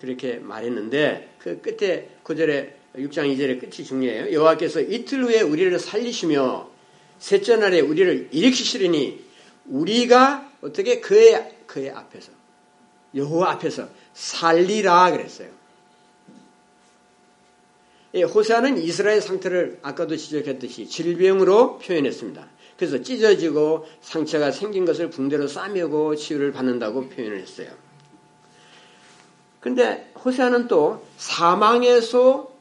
[0.00, 4.32] 그렇게 말했는데 그 끝에 9절에 6장 2절의 끝이 중요해요.
[4.32, 6.70] 여호와께서 이틀 후에 우리를 살리시며
[7.18, 9.24] 셋째 날에 우리를 일으키시리니
[9.66, 12.32] 우리가 어떻게 그의 그의 앞에서
[13.14, 15.48] 여호와 앞에서 살리라 그랬어요.
[18.14, 22.46] 예, 호세아는 이스라엘 상태를 아까도 지적했듯이 질병으로 표현했습니다.
[22.76, 27.68] 그래서 찢어지고 상처가 생긴 것을 붕대로 싸매고 치유를 받는다고 표현을 했어요.
[29.60, 32.52] 근데 호세아는 또 사망에서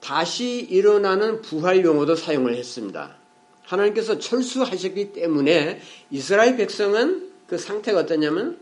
[0.00, 3.16] 다시 일어나는 부활 용어도 사용을 했습니다.
[3.62, 8.58] 하나님께서 철수하셨기 때문에 이스라엘 백성은 그 상태가 어떠냐면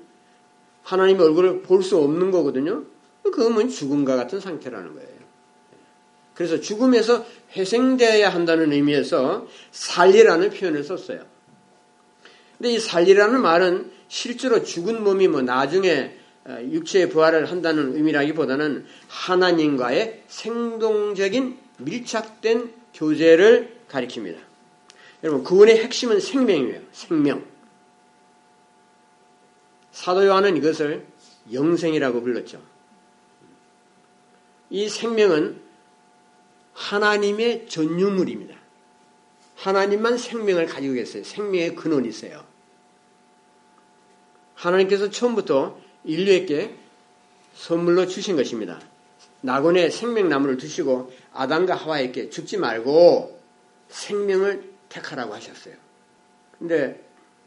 [0.83, 2.85] 하나님의 얼굴을 볼 수 없는 거거든요.
[3.23, 5.09] 그건 죽음과 같은 상태라는 거예요.
[6.35, 11.23] 그래서 죽음에서 회생되어야 한다는 의미에서 살리라는 표현을 썼어요.
[12.57, 20.23] 근데 이 살리라는 말은 실제로 죽은 몸이 뭐 나중에 어, 육체의 부활을 한다는 의미라기보다는 하나님과의
[20.27, 24.37] 생동적인 밀착된 교제를 가리킵니다.
[25.23, 26.81] 여러분, 구원의 핵심은 생명이에요.
[26.93, 27.45] 생명.
[29.93, 31.07] 사도 요한은 이것을
[31.53, 32.63] 영생이라고 불렀죠.
[34.71, 35.61] 이 생명은
[36.75, 38.55] 하나님의 전유물입니다.
[39.57, 41.25] 하나님만 생명을 가지고 계세요.
[41.25, 42.45] 생명의 근원이세요.
[44.55, 46.75] 하나님께서 처음부터 인류에게
[47.55, 48.81] 선물로 주신 것입니다.
[49.43, 53.41] 낙원에 생명나무를 두시고 아담과 하와에게 죽지 말고
[53.89, 55.75] 생명을 택하라고 하셨어요.
[56.59, 57.03] 근데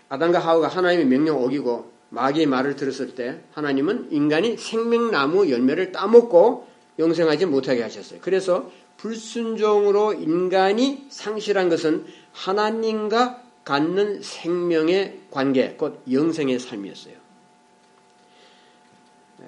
[0.09, 6.67] 아담과 하와가 하나님의 명령 어기고 마귀의 말을 들었을 때 하나님은 인간이 생명나무 열매를 따먹고
[6.99, 8.19] 영생하지 못하게 하셨어요.
[8.21, 17.15] 그래서 불순종으로 인간이 상실한 것은 하나님과 갖는 생명의 관계, 곧 영생의 삶이었어요.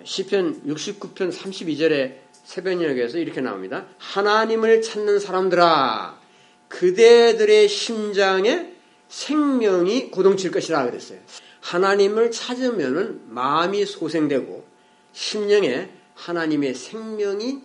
[0.04, 3.86] 시편 69편 32절에 새벽녘에서 이렇게 나옵니다.
[4.00, 6.20] 하나님을 찾는 사람들아,
[6.68, 8.74] 그대들의 심장에
[9.08, 11.20] 생명이 고동칠 것이라 그랬어요.
[11.66, 14.64] 하나님을 찾으면은 마음이 소생되고
[15.14, 17.60] 심령에 하나님의 생명이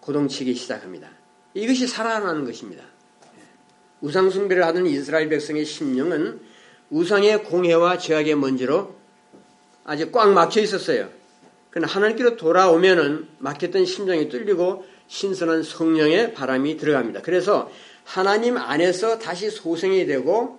[0.00, 1.08] 고동치기 시작합니다.
[1.54, 2.82] 이것이 살아나는 것입니다.
[4.00, 6.40] 우상숭배를 하던 이스라엘 백성의 심령은
[6.90, 8.96] 우상의 공해와 죄악의 먼지로
[9.84, 11.10] 아주 꽉 막혀 있었어요.
[11.70, 17.22] 그러나 하나님께로 돌아오면은 막혔던 심장이 뚫리고 신선한 성령의 바람이 들어갑니다.
[17.22, 17.70] 그래서
[18.02, 20.58] 하나님 안에서 다시 소생이 되고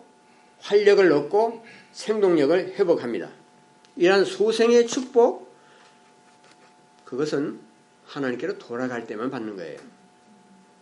[0.61, 3.29] 활력을 얻고 생동력을 회복합니다.
[3.95, 5.53] 이러한 소생의 축복,
[7.05, 7.59] 그것은
[8.05, 9.79] 하나님께로 돌아갈 때만 받는 거예요.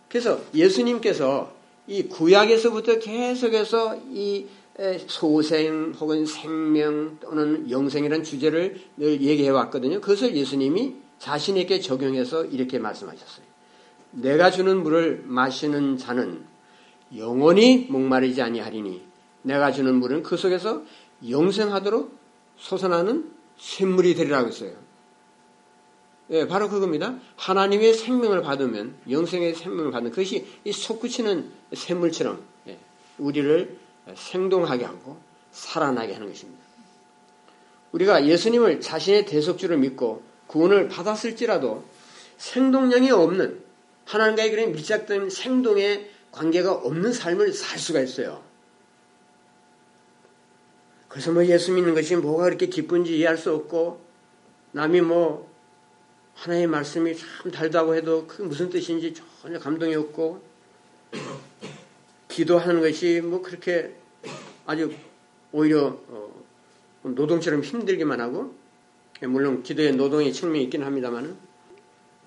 [0.08, 1.52] 그래서 예수님께서
[1.86, 4.46] 이 구약에서부터 계속해서 이
[5.06, 10.00] 소생 혹은 생명 또는 영생이라는 주제를 늘 얘기해 왔거든요.
[10.00, 13.44] 그것을 예수님이 자신에게 적용해서 이렇게 말씀하셨어요.
[14.12, 16.44] 내가 주는 물을 마시는 자는
[17.16, 19.07] 영원히 목마르지 아니하리니
[19.48, 20.82] 내가 주는 물은 그 속에서
[21.28, 22.16] 영생하도록
[22.58, 24.72] 솟아나는 샘물이 되리라고 했어요.
[26.30, 27.18] 예, 바로 그겁니다.
[27.36, 32.78] 하나님의 생명을 받으면 영생의 생명을 받는 그것이 이 솟구치는 샘물처럼 예,
[33.16, 33.78] 우리를
[34.14, 35.18] 생동하게 하고
[35.50, 36.62] 살아나게 하는 것입니다.
[37.92, 41.84] 우리가 예수님을 자신의 대속주를 믿고 구원을 받았을지라도
[42.36, 43.64] 생동량이 없는
[44.04, 48.47] 하나님과의 그런 밀착된 생동의 관계가 없는 삶을 살 수가 있어요.
[51.08, 54.00] 그래서 뭐 예수 믿는 것이 뭐가 그렇게 기쁜지 이해할 수 없고
[54.72, 55.50] 남이 뭐
[56.34, 60.42] 하나님의 말씀이 참 달다고 해도 그 무슨 뜻인지 전혀 감동이 없고
[62.28, 63.94] 기도하는 것이 뭐 그렇게
[64.66, 64.92] 아주
[65.50, 66.44] 오히려 어,
[67.02, 68.54] 노동처럼 힘들기만 하고
[69.22, 71.36] 물론 기도의 노동의 측면이 있긴 합니다만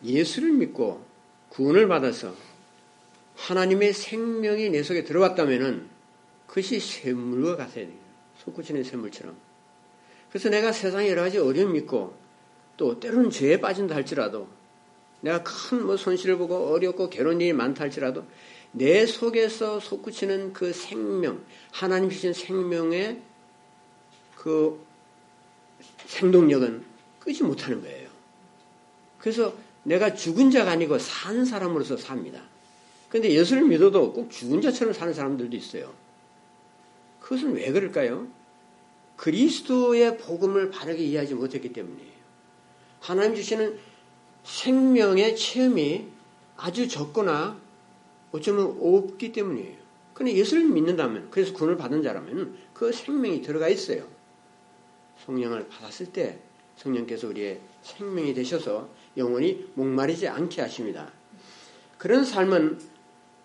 [0.04, 1.06] 예수를 믿고
[1.50, 2.36] 구원을 받아서
[3.36, 5.88] 하나님의 생명이 내 속에 들어왔다면
[6.48, 8.01] 그것이 샘물과 같아야 돼요.
[8.46, 9.36] 솟구치는 샘물처럼.
[10.30, 12.16] 그래서 내가 세상에 여러 가지 어려움 있고
[12.78, 14.48] 또 때로는 죄에 빠진다 할지라도
[15.22, 18.26] 내가 큰 뭐 손실을 보고 어렵고 괴로운 일이 많다 할지라도
[18.72, 23.22] 내 속에서 솟구치는 그 생명, 하나님 주신 생명의
[24.36, 24.84] 그
[26.06, 26.84] 생동력은
[27.20, 28.10] 끄지 못하는 거예요.
[29.20, 32.42] 그래서 내가 죽은 자가 아니고 산 사람으로서 삽니다.
[33.10, 35.94] 그런데 예수를 믿어도 꼭 죽은 자처럼 사는 사람들도 있어요.
[37.22, 38.28] 그것은 왜 그럴까요?
[39.16, 42.12] 그리스도의 복음을 바르게 이해하지 못했기 때문이에요.
[43.00, 43.78] 하나님 주시는
[44.44, 46.08] 생명의 체험이
[46.58, 47.60] 아주 적거나
[48.32, 49.78] 어쩌면 없기 때문이에요.
[50.14, 54.08] 그런데 예수를 믿는다면, 그래서 구원을 받은 자라면 그 생명이 들어가 있어요.
[55.26, 56.40] 성령을 받았을 때
[56.78, 61.12] 성령께서 우리의 생명이 되셔서 영원히 목마르지 않게 하십니다.
[61.98, 62.80] 그런 삶은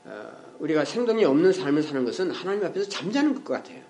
[0.04, 3.80] 어, 우리가 생동이 없는 삶을 사는 것은 하나님 앞에서 잠자는 것 같아요.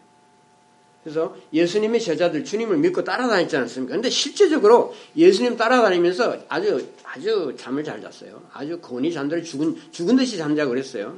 [1.03, 3.95] 그래서 예수님의 제자들 주님을 믿고 따라다녔지 않습니까?
[3.95, 8.43] 근데 실제적으로 예수님 따라다니면서 아주 아주 잠을 잘 잤어요.
[8.53, 11.17] 아주 곤히 잠들어 죽은 죽은 듯이 잠자고 그랬어요.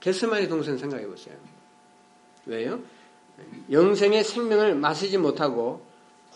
[0.00, 1.34] 게스마리 동생 생각해 보세요.
[2.44, 2.80] 왜요?
[3.70, 5.82] 영생의 생명을 마시지 못하고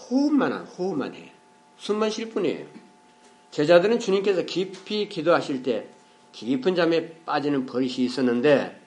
[0.08, 1.32] 호흡만 한 호흡만 해.
[1.76, 2.66] 숨만 쉴 뿐이에요.
[3.50, 5.88] 제자들은 주님께서 깊이 기도하실 때
[6.34, 8.80] 깊은 잠에 빠지는 버릇이 있었는데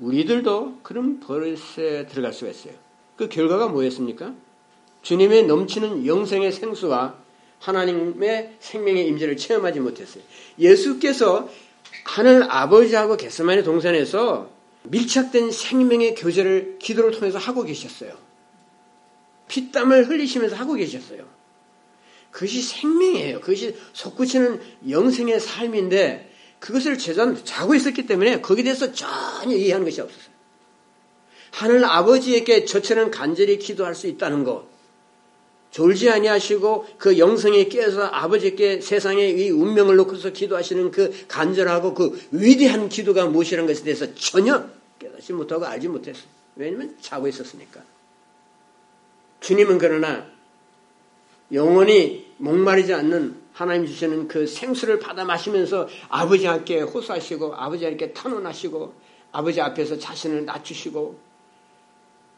[0.00, 2.74] 우리들도 그런 버릇에 들어갈 수가 있어요.
[3.16, 4.34] 그 결과가 뭐였습니까?
[5.02, 7.16] 주님의 넘치는 영생의 생수와
[7.58, 10.22] 하나님의 생명의 임재를 체험하지 못했어요.
[10.58, 11.48] 예수께서
[12.04, 14.50] 하늘 아버지하고 게스만의 동산에서
[14.84, 18.12] 밀착된 생명의 교제를 기도를 통해서 하고 계셨어요.
[19.48, 21.24] 피땀을 흘리시면서 하고 계셨어요.
[22.30, 23.40] 그것이 생명이에요.
[23.40, 26.31] 그것이 솟구치는 영생의 삶인데
[26.62, 30.32] 그것을 제자는 자고 있었기 때문에 거기에 대해서 전혀 이해하는 것이 없었어요.
[31.50, 34.64] 하늘 아버지에게 저처럼 간절히 기도할 수 있다는 것,
[35.72, 42.88] 졸지 아니하시고 그 영성에 깨어서 아버지께 세상의 이 운명을 놓고서 기도하시는 그 간절하고 그 위대한
[42.88, 44.64] 기도가 무엇이라는 것에 대해서 전혀
[45.00, 46.24] 깨닫지 못하고 알지 못했어요.
[46.54, 47.82] 왜냐하면 자고 있었으니까.
[49.40, 50.26] 주님은 그러나
[51.52, 58.94] 영원히 목마르지 않는 하나님 주시는 그 생수를 받아 마시면서 아버지 함께 호소하시고 아버지 함께 탄원하시고
[59.32, 61.18] 아버지 앞에서 자신을 낮추시고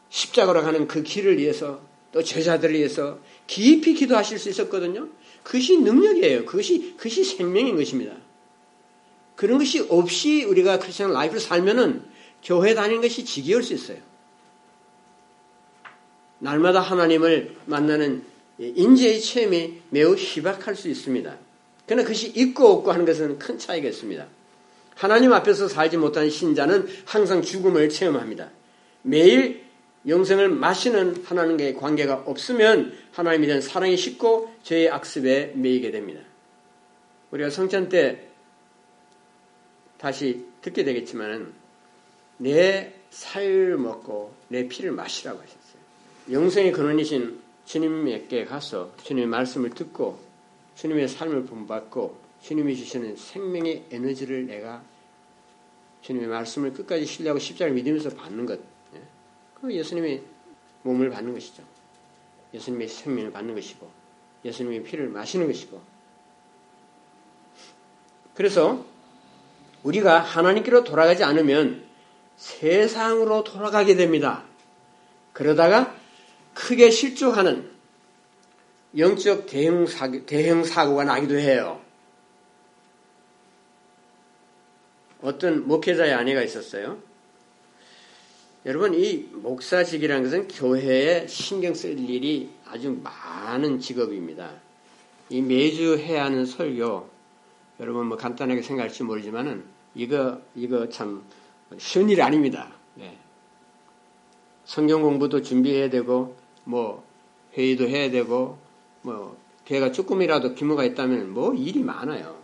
[0.09, 5.09] 십자가로 가는 그 길을 위해서 또 제자들을 위해서 깊이 기도하실 수 있었거든요.
[5.43, 6.45] 그것이 능력이에요.
[6.45, 8.15] 그것이 그것이 생명인 것입니다.
[9.35, 12.03] 그런 것이 없이 우리가 크리스천 라이프를 살면은
[12.43, 13.97] 교회 다니는 것이 지겨울 수 있어요.
[16.39, 18.23] 날마다 하나님을 만나는
[18.59, 21.37] 인재의 체험이 매우 희박할 수 있습니다.
[21.85, 24.25] 그러나 그것이 있고 없고 하는 것은 큰 차이가 있습니다.
[24.95, 28.49] 하나님 앞에서 살지 못한 신자는 항상 죽음을 체험합니다.
[29.01, 29.65] 매일
[30.07, 36.21] 영생을 마시는 하나님과의 관계가 없으면 하나님에 대한 사랑이 식고 죄의 악습에 매이게 됩니다.
[37.31, 38.27] 우리가 성찬 때
[39.97, 41.53] 다시 듣게 되겠지만
[42.37, 45.81] 내 살을 먹고 내 피를 마시라고 하셨어요.
[46.31, 50.19] 영생의 근원이신 주님에게 가서 주님의 말씀을 듣고
[50.75, 54.83] 주님의 삶을 본받고 주님이 주시는 생명의 에너지를 내가
[56.01, 58.59] 주님의 말씀을 끝까지 신뢰하고 십자를 믿으면서 받는 것.
[58.93, 59.01] 예?
[59.55, 60.21] 그 예수님의
[60.83, 61.63] 몸을 받는 것이죠.
[62.53, 63.89] 예수님의 생명을 받는 것이고
[64.45, 65.81] 예수님의 피를 마시는 것이고
[68.35, 68.85] 그래서
[69.83, 71.83] 우리가 하나님께로 돌아가지 않으면
[72.37, 74.43] 세상으로 돌아가게 됩니다.
[75.33, 75.95] 그러다가
[76.55, 77.69] 크게 실족하는
[78.97, 81.81] 영적 대형, 사고, 대형 사고가 나기도 해요.
[85.21, 86.97] 어떤 목회자의 아내가 있었어요.
[88.65, 94.51] 여러분, 이 목사직이라는 것은 교회에 신경 쓸 일이 아주 많은 직업입니다.
[95.29, 97.09] 이 매주 해야 하는 설교,
[97.79, 101.23] 여러분 뭐 간단하게 생각할지 모르지만은 이거, 이거 참
[101.77, 102.71] 쉬운 일이 아닙니다.
[102.95, 103.17] 네.
[104.63, 107.03] 성경 공부도 준비해야 되고, 뭐
[107.57, 108.57] 회의도 해야 되고,
[109.01, 112.35] 뭐 걔가 조금이라도 규모가 있다면 뭐 일이 많아요.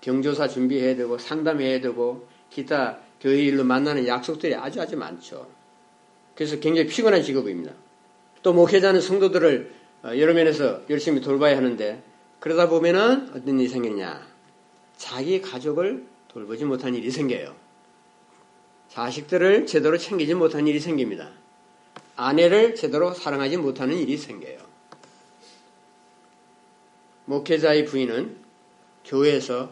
[0.00, 5.48] 경조사 준비해야 되고 상담해야 되고 기타 교회 일로 만나는 약속들이 아주 아주 많죠.
[6.34, 7.72] 그래서 굉장히 피곤한 직업입니다.
[8.42, 9.72] 또 목회자는 성도들을
[10.04, 12.02] 어, 여러 면에서 열심히 돌봐야 하는데
[12.38, 14.24] 그러다 보면은 어떤 일이 생겼냐.
[14.96, 17.54] 자기 가족을 돌보지 못한 일이 생겨요.
[18.88, 21.32] 자식들을 제대로 챙기지 못한 일이 생깁니다.
[22.18, 24.58] 아내를 제대로 사랑하지 못하는 일이 생겨요.
[27.26, 28.36] 목회자의 부인은
[29.04, 29.70] 교회에서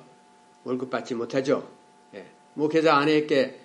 [0.62, 1.68] 월급 받지 못하죠.
[2.14, 2.24] 예.
[2.54, 3.58] 목회자 아내에게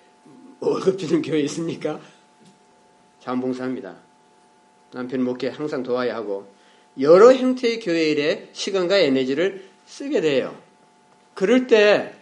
[0.58, 2.00] 월급 주는 교회 있습니까?
[3.20, 3.96] 자원봉사합니다.
[4.90, 6.52] 남편 목회 항상 도와야 하고
[6.98, 10.60] 여러 형태의 교회 일에 시간과 에너지를 쓰게 돼요.
[11.34, 12.14] 그럴 때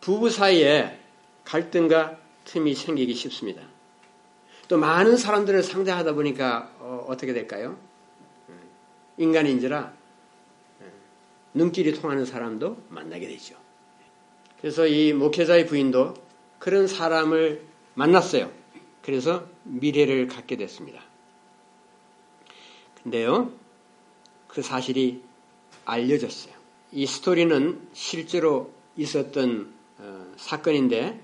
[0.00, 0.98] 부부 사이에
[1.44, 3.73] 갈등과 틈이 생기기 쉽습니다.
[4.68, 7.76] 또 많은 사람들을 상대하다 보니까 어, 떻게 될까요?
[9.16, 9.92] 인간인지라
[11.54, 13.56] 눈길이 통하는 사람도 만나게 되죠.
[14.60, 16.14] 그래서 이 목회자의 부인도
[16.58, 18.50] 그런 사람을 만났어요.
[19.02, 21.02] 그래서 미래를 갖게 됐습니다.
[23.02, 23.52] 근데요,
[24.48, 25.22] 그 사실이
[25.84, 26.54] 알려졌어요.
[26.92, 31.20] 이 스토리는 실제로 있었던 어, 사건인데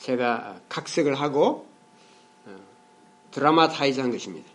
[0.00, 1.67] 제가 각색을 하고 어,
[3.38, 4.50] 드라마타이즈한 것입니다.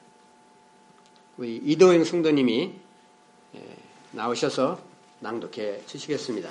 [1.38, 2.74] 우리 이도영 성도님이
[3.56, 3.78] 예,
[4.12, 4.78] 나오셔서
[5.22, 6.50] 낭독해 주시겠습니다.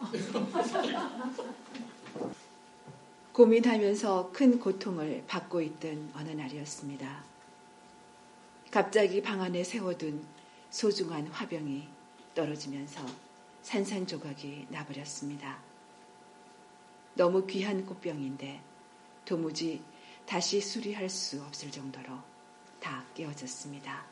[3.32, 7.24] 고민하면서 큰 고통을 받고 있던 어느 날이었습니다.
[8.70, 10.22] 갑자기 방 안에 세워둔
[10.68, 11.88] 소중한 화병이
[12.34, 13.00] 떨어지면서
[13.62, 15.58] 산산조각이 나버렸습니다.
[17.14, 18.60] 너무 귀한 꽃병인데
[19.24, 19.80] 도무지
[20.30, 22.16] 다시 수리할 수 없을 정도로
[22.78, 24.06] 다 깨어졌습니다.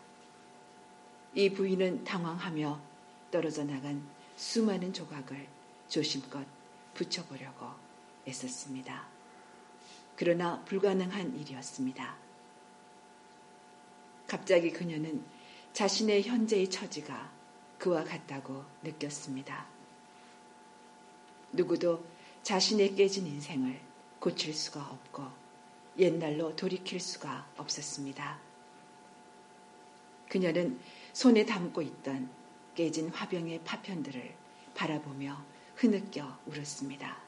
[1.32, 2.80] 이 부인은 당황하며
[3.30, 4.04] 떨어져 나간
[4.34, 5.46] 수많은 조각을
[5.86, 6.44] 조심껏
[6.94, 7.68] 붙여보려고
[8.26, 9.06] 애썼습니다.
[10.16, 12.16] 그러나 불가능한 일이었습니다.
[14.26, 15.24] 갑자기 그녀는
[15.72, 17.30] 자신의 현재의 처지가
[17.78, 19.66] 그와 같다고 느꼈습니다.
[21.52, 22.04] 누구도
[22.42, 23.80] 자신의 깨진 인생을
[24.18, 25.38] 고칠 수가 없고
[25.99, 28.38] 옛날로 돌이킬 수가 없었습니다.
[30.28, 30.78] 그녀는
[31.12, 32.30] 손에 담고 있던
[32.74, 34.34] 깨진 화병의 파편들을
[34.74, 35.44] 바라보며
[35.74, 37.18] 흐느껴 울었습니다.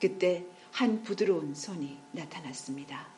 [0.00, 3.08] 그때 한 부드러운 손이 나타났습니다.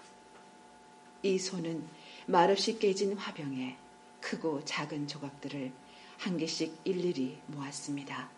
[1.23, 1.87] 이 손은
[2.27, 3.77] 말없이 깨진 화병에
[4.21, 5.73] 크고 작은 조각들을
[6.19, 8.31] 한 개씩 일일이 모았습니다.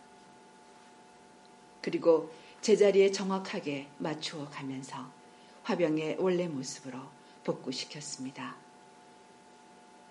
[1.81, 2.31] 그리고
[2.61, 5.22] 제자리에 정확하게 맞추어 가면서
[5.63, 6.99] 화병의 원래 모습으로
[7.43, 8.55] 복구시켰습니다.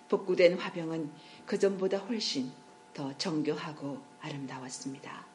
[0.09, 1.11] 복구된 화병은
[1.47, 2.53] 그 전보다 훨씬
[2.93, 5.27] 더 정교하고 아름다웠습니다.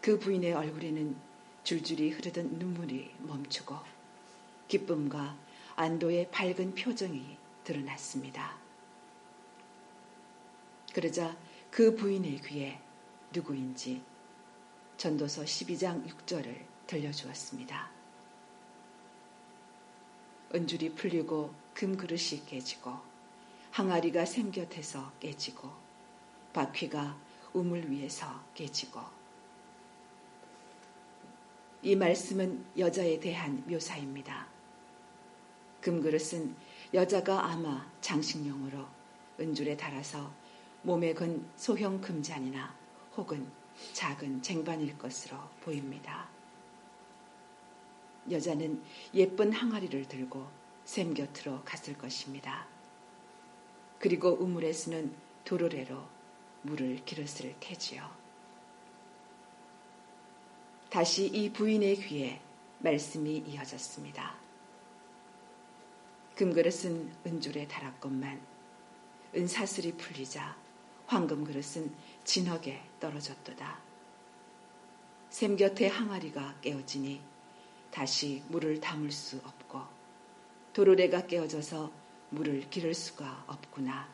[0.00, 1.16] 그 부인의 얼굴에는
[1.64, 3.76] 줄줄이 흐르던 눈물이 멈추고
[4.68, 5.36] 기쁨과
[5.74, 8.56] 안도의 밝은 표정이 드러났습니다.
[10.94, 11.36] 그러자
[11.70, 12.80] 그 부인의 귀에
[13.32, 14.02] 누구인지
[14.96, 17.95] 전도서 12장 6절을 들려주었습니다.
[20.56, 22.90] 은줄이 풀리고 금그릇이 깨지고
[23.72, 25.70] 항아리가 샘 곁에서 깨지고
[26.54, 27.14] 바퀴가
[27.52, 29.02] 우물 위에서 깨지고
[31.82, 34.46] 이 말씀은 여자에 대한 묘사입니다.
[35.82, 36.56] 금그릇은
[36.94, 38.82] 여자가 아마 장식용으로
[39.38, 40.32] 은줄에 달아서
[40.84, 42.74] 몸에 건 소형 금잔이나
[43.14, 43.46] 혹은
[43.92, 46.35] 작은 쟁반일 것으로 보입니다.
[48.30, 48.82] 여자는
[49.14, 50.46] 예쁜 항아리를 들고
[50.84, 52.66] 샘 곁으로 갔을 것입니다.
[53.98, 55.14] 그리고 우물에서는
[55.44, 56.02] 도로래로
[56.62, 58.08] 물을 길었을 테지요.
[60.90, 62.40] 다시 이 부인의 귀에
[62.78, 64.36] 말씀이 이어졌습니다.
[66.36, 68.40] 금그릇은 은줄에 달았건만
[69.34, 70.56] 은사슬이 풀리자
[71.06, 73.78] 황금 그릇은 진흙에 떨어졌도다.
[75.30, 77.20] 샘 곁에 항아리가 깨어지니
[77.96, 79.80] 다시 물을 담을 수 없고
[80.74, 81.90] 도르래가 깨어져서
[82.28, 84.06] 물을 기를 수가 없구나.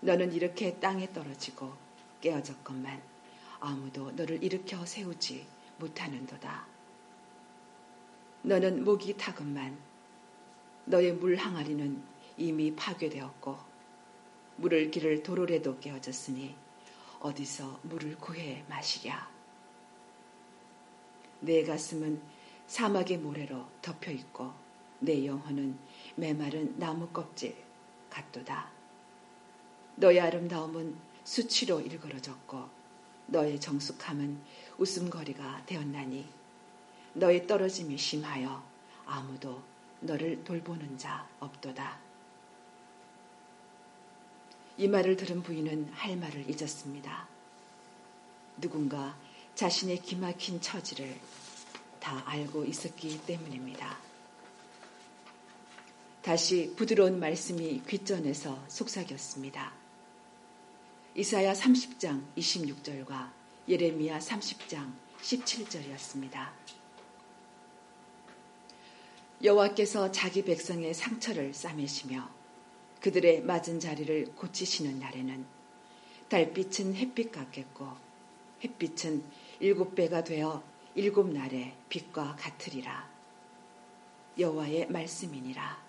[0.00, 1.74] 너는 이렇게 땅에 떨어지고
[2.22, 3.02] 깨어졌건만
[3.60, 5.46] 아무도 너를 일으켜 세우지
[5.76, 6.66] 못하는도다.
[8.40, 9.76] 너는 목이 타건만
[10.86, 12.02] 너의 물 항아리는
[12.38, 13.54] 이미 파괴되었고
[14.56, 16.54] 물을 기를 도로래도 깨어졌으니
[17.20, 19.35] 어디서 물을 구해 마시랴.
[21.46, 22.20] 내 가슴은
[22.66, 24.52] 사막의 모래로 덮여 있고
[24.98, 25.78] 내 영혼은
[26.16, 27.56] 메마른 나무 껍질
[28.10, 28.68] 같도다.
[29.94, 32.68] 너의 아름다움은 수치로 일그러졌고
[33.28, 34.42] 너의 정숙함은
[34.78, 36.26] 웃음거리가 되었나니
[37.14, 38.62] 너의 떨어짐이 심하여
[39.04, 39.62] 아무도
[40.00, 42.00] 너를 돌보는 자 없도다.
[44.78, 47.28] 이 말을 들은 부인은 할 말을 잊었습니다.
[48.60, 49.16] 누군가
[49.56, 51.18] 자신의 기막힌 처지를
[51.98, 53.98] 다 알고 있었기 때문입니다.
[56.20, 59.72] 다시 부드러운 말씀이 귓전에서 속삭였습니다.
[61.14, 63.32] 이사야 30장 26절과
[63.66, 64.92] 예레미야 30장
[65.22, 66.50] 17절이었습니다.
[69.42, 72.28] 여호와께서 자기 백성의 상처를 싸매시며
[73.00, 75.46] 그들의 맞은 자리를 고치시는 날에는
[76.28, 78.04] 달빛은 햇빛 같겠고
[78.62, 79.22] 햇빛은
[79.60, 80.62] 일곱 배가 되어
[80.94, 83.08] 일곱 날의 빛과 같으리라.
[84.38, 85.84] 여호와의 말씀이니라.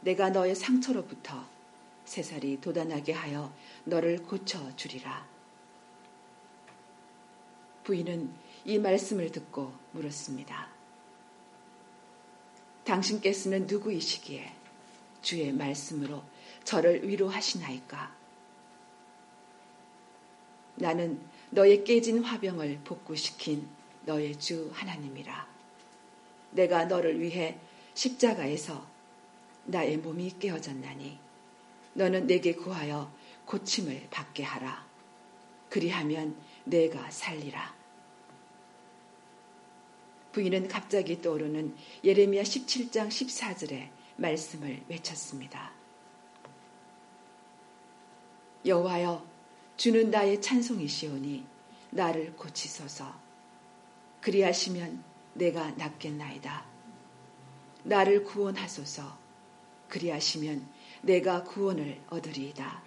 [0.00, 1.44] 내가 너의 상처로부터
[2.04, 3.52] 새살이 돋아나게 하여
[3.84, 5.26] 너를 고쳐 주리라.
[7.84, 8.32] 부인은
[8.64, 10.68] 이 말씀을 듣고 물었습니다.
[12.84, 14.52] 당신께서는 누구이시기에
[15.20, 16.22] 주의 말씀으로
[16.64, 18.16] 저를 위로하시나이까?
[20.76, 21.20] 나는
[21.50, 23.68] 너의 깨진 화병을 복구시킨
[24.04, 25.48] 너의 주 하나님이라.
[26.52, 27.58] 내가 너를 위해
[27.94, 28.86] 십자가에서
[29.64, 31.18] 나의 몸이 깨어졌나니
[31.94, 33.12] 너는 내게 구하여
[33.44, 34.86] 고침을 받게 하라.
[35.68, 37.76] 그리하면 내가 살리라.
[40.32, 41.74] 부인은 갑자기 떠오르는
[42.04, 45.72] 예레미야 17장 14절의 말씀을 외쳤습니다.
[48.64, 49.27] 여호와여
[49.78, 51.46] 주는 나의 찬송이시오니
[51.90, 53.14] 나를 고치소서
[54.20, 55.04] 그리하시면
[55.34, 56.66] 내가 낫겠나이다.
[57.84, 59.16] 나를 구원하소서
[59.88, 60.68] 그리하시면
[61.02, 62.82] 내가 구원을 얻으리이다.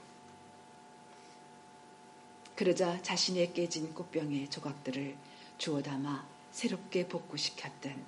[2.58, 5.16] 그러자 자신의 깨진 꽃병의 조각들을
[5.58, 8.04] 주워 담아 새롭게 복구시켰던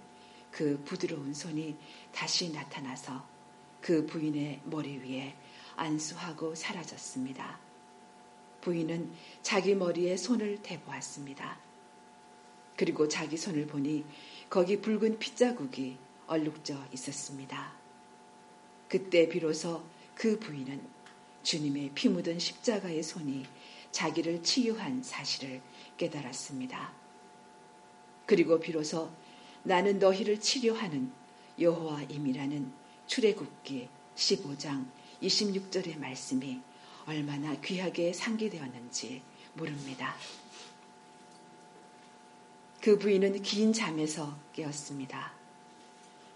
[0.51, 1.77] 그 부드러운 손이
[2.11, 3.25] 다시 나타나서
[3.79, 5.37] 그 부인의 머리 위에
[5.77, 7.72] 안수하고 사라졌습니다.
[8.63, 9.11] 부인은
[9.41, 11.59] 자기 머리에 손을 대보았습니다.
[12.77, 14.05] 그리고 자기 손을 보니
[14.49, 15.97] 거기 붉은 핏자국이
[16.27, 17.73] 얼룩져 있었습니다.
[18.87, 19.83] 그때 비로소
[20.15, 20.81] 그 부인은
[21.43, 23.45] 주님의 피 묻은 십자가의 손이
[23.91, 25.61] 자기를 치유한 사실을
[25.97, 26.93] 깨달았습니다.
[28.25, 29.11] 그리고 비로소
[29.63, 31.11] 나는 너희를 치료하는
[31.59, 32.71] 여호와임이라는
[33.07, 34.85] 출애굽기 15장
[35.21, 36.61] 26절의 말씀이
[37.05, 39.21] 얼마나 귀하게 상기되었는지
[39.53, 40.15] 모릅니다.
[42.81, 45.33] 그 부인은 긴 잠에서 깨었습니다.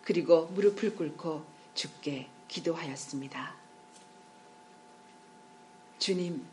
[0.04, 3.56] 그리고 무릎을 꿇고 죽게 기도하였습니다.
[6.00, 6.46] 주님,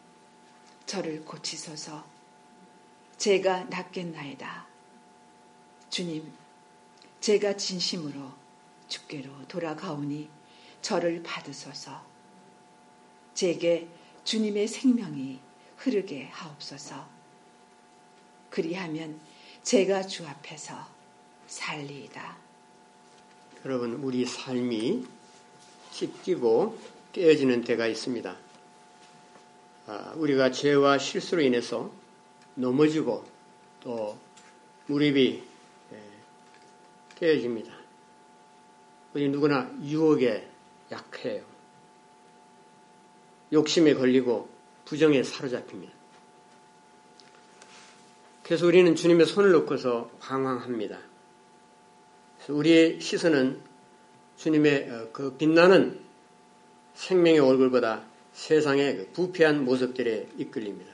[0.87, 2.05] 저를 고치소서.
[3.17, 4.67] 제가 낫겠나이다.
[5.91, 6.33] 주님,
[7.21, 8.33] 제가 진심으로
[8.89, 10.29] 주께로 돌아가오니
[10.83, 12.05] 저를 받으소서.
[13.35, 13.89] 제게
[14.25, 15.39] 주님의 생명이
[15.77, 17.07] 흐르게 하옵소서.
[18.51, 19.21] 그리하면
[19.63, 20.89] 제가 주 앞에서
[21.47, 22.37] 살리이다.
[23.65, 25.07] 여러분, 우리 삶이
[25.93, 26.79] 찢기고
[27.13, 28.37] 깨어지는 때가 있습니다.
[29.87, 31.93] 아, 우리가 죄와 실수로 인해서
[32.55, 33.25] 넘어지고
[33.81, 34.19] 또
[34.87, 35.43] 무릎이
[35.93, 36.03] 예,
[37.17, 37.73] 깨어집니다.
[39.13, 40.49] 우리 누구나 유혹에
[40.91, 41.54] 약해요.
[43.55, 44.49] 욕심에 걸리고
[44.85, 45.95] 부정에 사로잡힙니다.
[48.43, 50.99] 그래서 우리는 주님의 손을 놓고서 방황합니다.
[52.49, 53.59] 우리의 시선은
[54.37, 56.01] 주님의 어, 그 빛나는
[56.93, 60.93] 생명의 얼굴보다 세상의 그 부패한 모습들에 이끌립니다.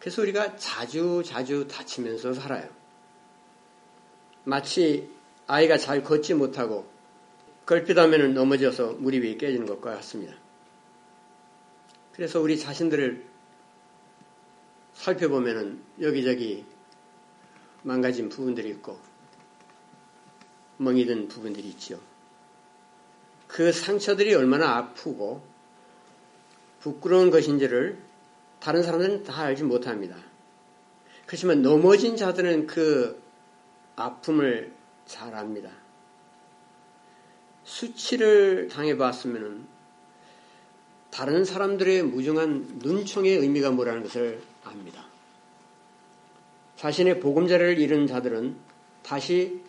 [0.00, 2.68] 그래서 우리가 자주 자주 다치면서 살아요.
[4.42, 5.08] 마치
[5.46, 6.90] 아이가 잘 걷지 못하고
[7.66, 10.34] 걸핏하면 넘어져서 무릎이 깨지는 것과 같습니다.
[12.18, 13.24] 그래서 우리 자신들을
[14.92, 16.64] 살펴보면은 여기저기
[17.84, 18.98] 망가진 부분들이 있고
[20.78, 22.00] 멍이 든 부분들이 있죠.
[23.46, 25.46] 그 상처들이 얼마나 아프고
[26.80, 28.02] 부끄러운 것인지를
[28.58, 30.16] 다른 사람들은 다 알지 못합니다.
[31.24, 33.22] 그렇지만 넘어진 자들은 그
[33.94, 34.72] 아픔을
[35.06, 35.70] 잘 압니다.
[37.62, 39.77] 수치를 당해봤으면
[41.18, 45.04] 다른 사람들의 무정한 눈총의 의미가 뭐라는 것을 압니다.
[46.76, 48.54] 자신의 보금자리를 잃은 자들은
[49.02, 49.60] 다시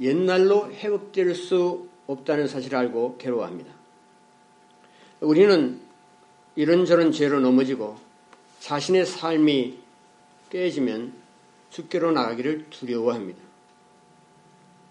[0.00, 3.72] 옛날로 회복될 수 없다는 사실을 알고 괴로워합니다.
[5.20, 5.80] 우리는
[6.56, 7.96] 이런저런 죄로 넘어지고
[8.58, 9.78] 자신의 삶이
[10.50, 11.12] 깨지면
[11.70, 13.40] 죽게로 나가기를 두려워합니다.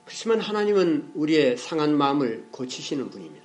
[0.06, 3.37] 그렇지만 하나님은 우리의 상한 마음을 고치시는 분입니다.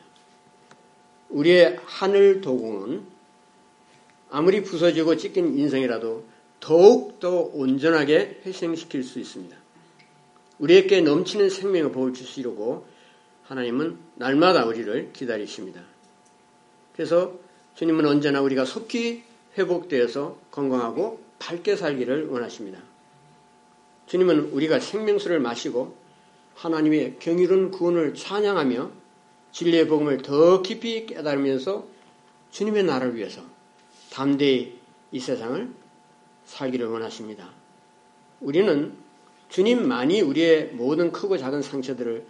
[1.32, 3.02] 우리의 하늘 도공은
[4.30, 6.24] 아무리 부서지고 찢긴 인생이라도
[6.60, 9.56] 더욱더 온전하게 회생시킬 수 있습니다.
[10.58, 12.86] 우리에게 넘치는 생명의 복을 주시려고
[13.44, 15.82] 하나님은 날마다 우리를 기다리십니다.
[16.94, 17.34] 그래서
[17.74, 19.24] 주님은 언제나 우리가 속히
[19.58, 22.80] 회복되어서 건강하고 밝게 살기를 원하십니다.
[24.06, 25.96] 주님은 우리가 생명수를 마시고
[26.54, 29.01] 하나님의 경이로운 구원을 찬양하며
[29.52, 31.86] 진리의 복음을 더 깊이 깨달으면서
[32.50, 33.42] 주님의 나라를 위해서
[34.10, 34.78] 담대히
[35.10, 35.70] 이 세상을
[36.46, 37.50] 살기를 원하십니다.
[38.40, 38.94] 우리는
[39.48, 42.26] 주님만이 우리의 모든 크고 작은 상처들을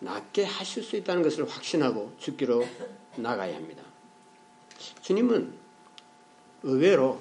[0.00, 2.66] 낫게 하실 수 있다는 것을 확신하고 죽기로
[3.16, 3.82] 나가야 합니다.
[5.00, 5.52] 주님은
[6.64, 7.20] 의외로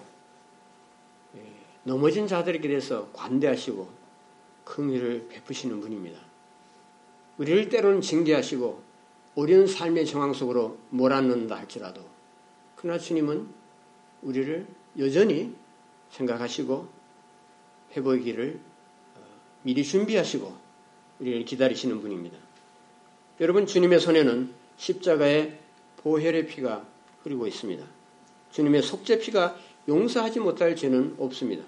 [1.38, 1.42] 예,
[1.84, 3.88] 넘어진 자들에게 대해서 관대하시고
[4.66, 6.20] 긍휼을 베푸시는 분입니다.
[7.38, 8.85] 우리를 때로는 징계하시고
[9.36, 12.02] 어려운 삶의 정황 속으로 몰아넣는다 할지라도
[12.76, 13.48] 그러나 주님은
[14.22, 14.66] 우리를
[15.00, 15.54] 여전히
[16.12, 16.88] 생각하시고
[17.92, 18.60] 회복기를
[19.16, 19.20] 어,
[19.64, 20.56] 미리 준비하시고
[21.20, 22.38] 우리를 기다리시는 분입니다.
[23.42, 25.60] 여러분 주님의 손에는 십자가의
[25.98, 26.86] 보혈의 피가
[27.24, 27.86] 흐르고 있습니다.
[28.52, 29.58] 주님의 속죄 피가
[29.88, 31.64] 용서하지 못할 죄는 없습니다.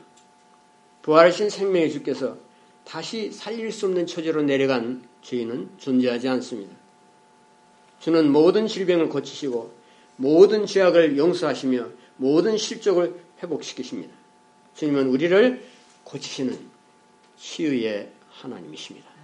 [1.01, 2.37] 부활하신 생명의 주께서
[2.85, 6.76] 다시 살릴 수 없는 처지로 내려간 죄인은 존재하지 않습니다.
[7.99, 9.73] 주는 모든 질병을 고치시고
[10.17, 11.87] 모든 죄악을 용서하시며
[12.17, 14.13] 모든 실족을 회복시키십니다.
[14.75, 15.63] 주님은 우리를
[16.03, 16.57] 고치시는
[17.37, 19.16] 치유의 하나님이십니다.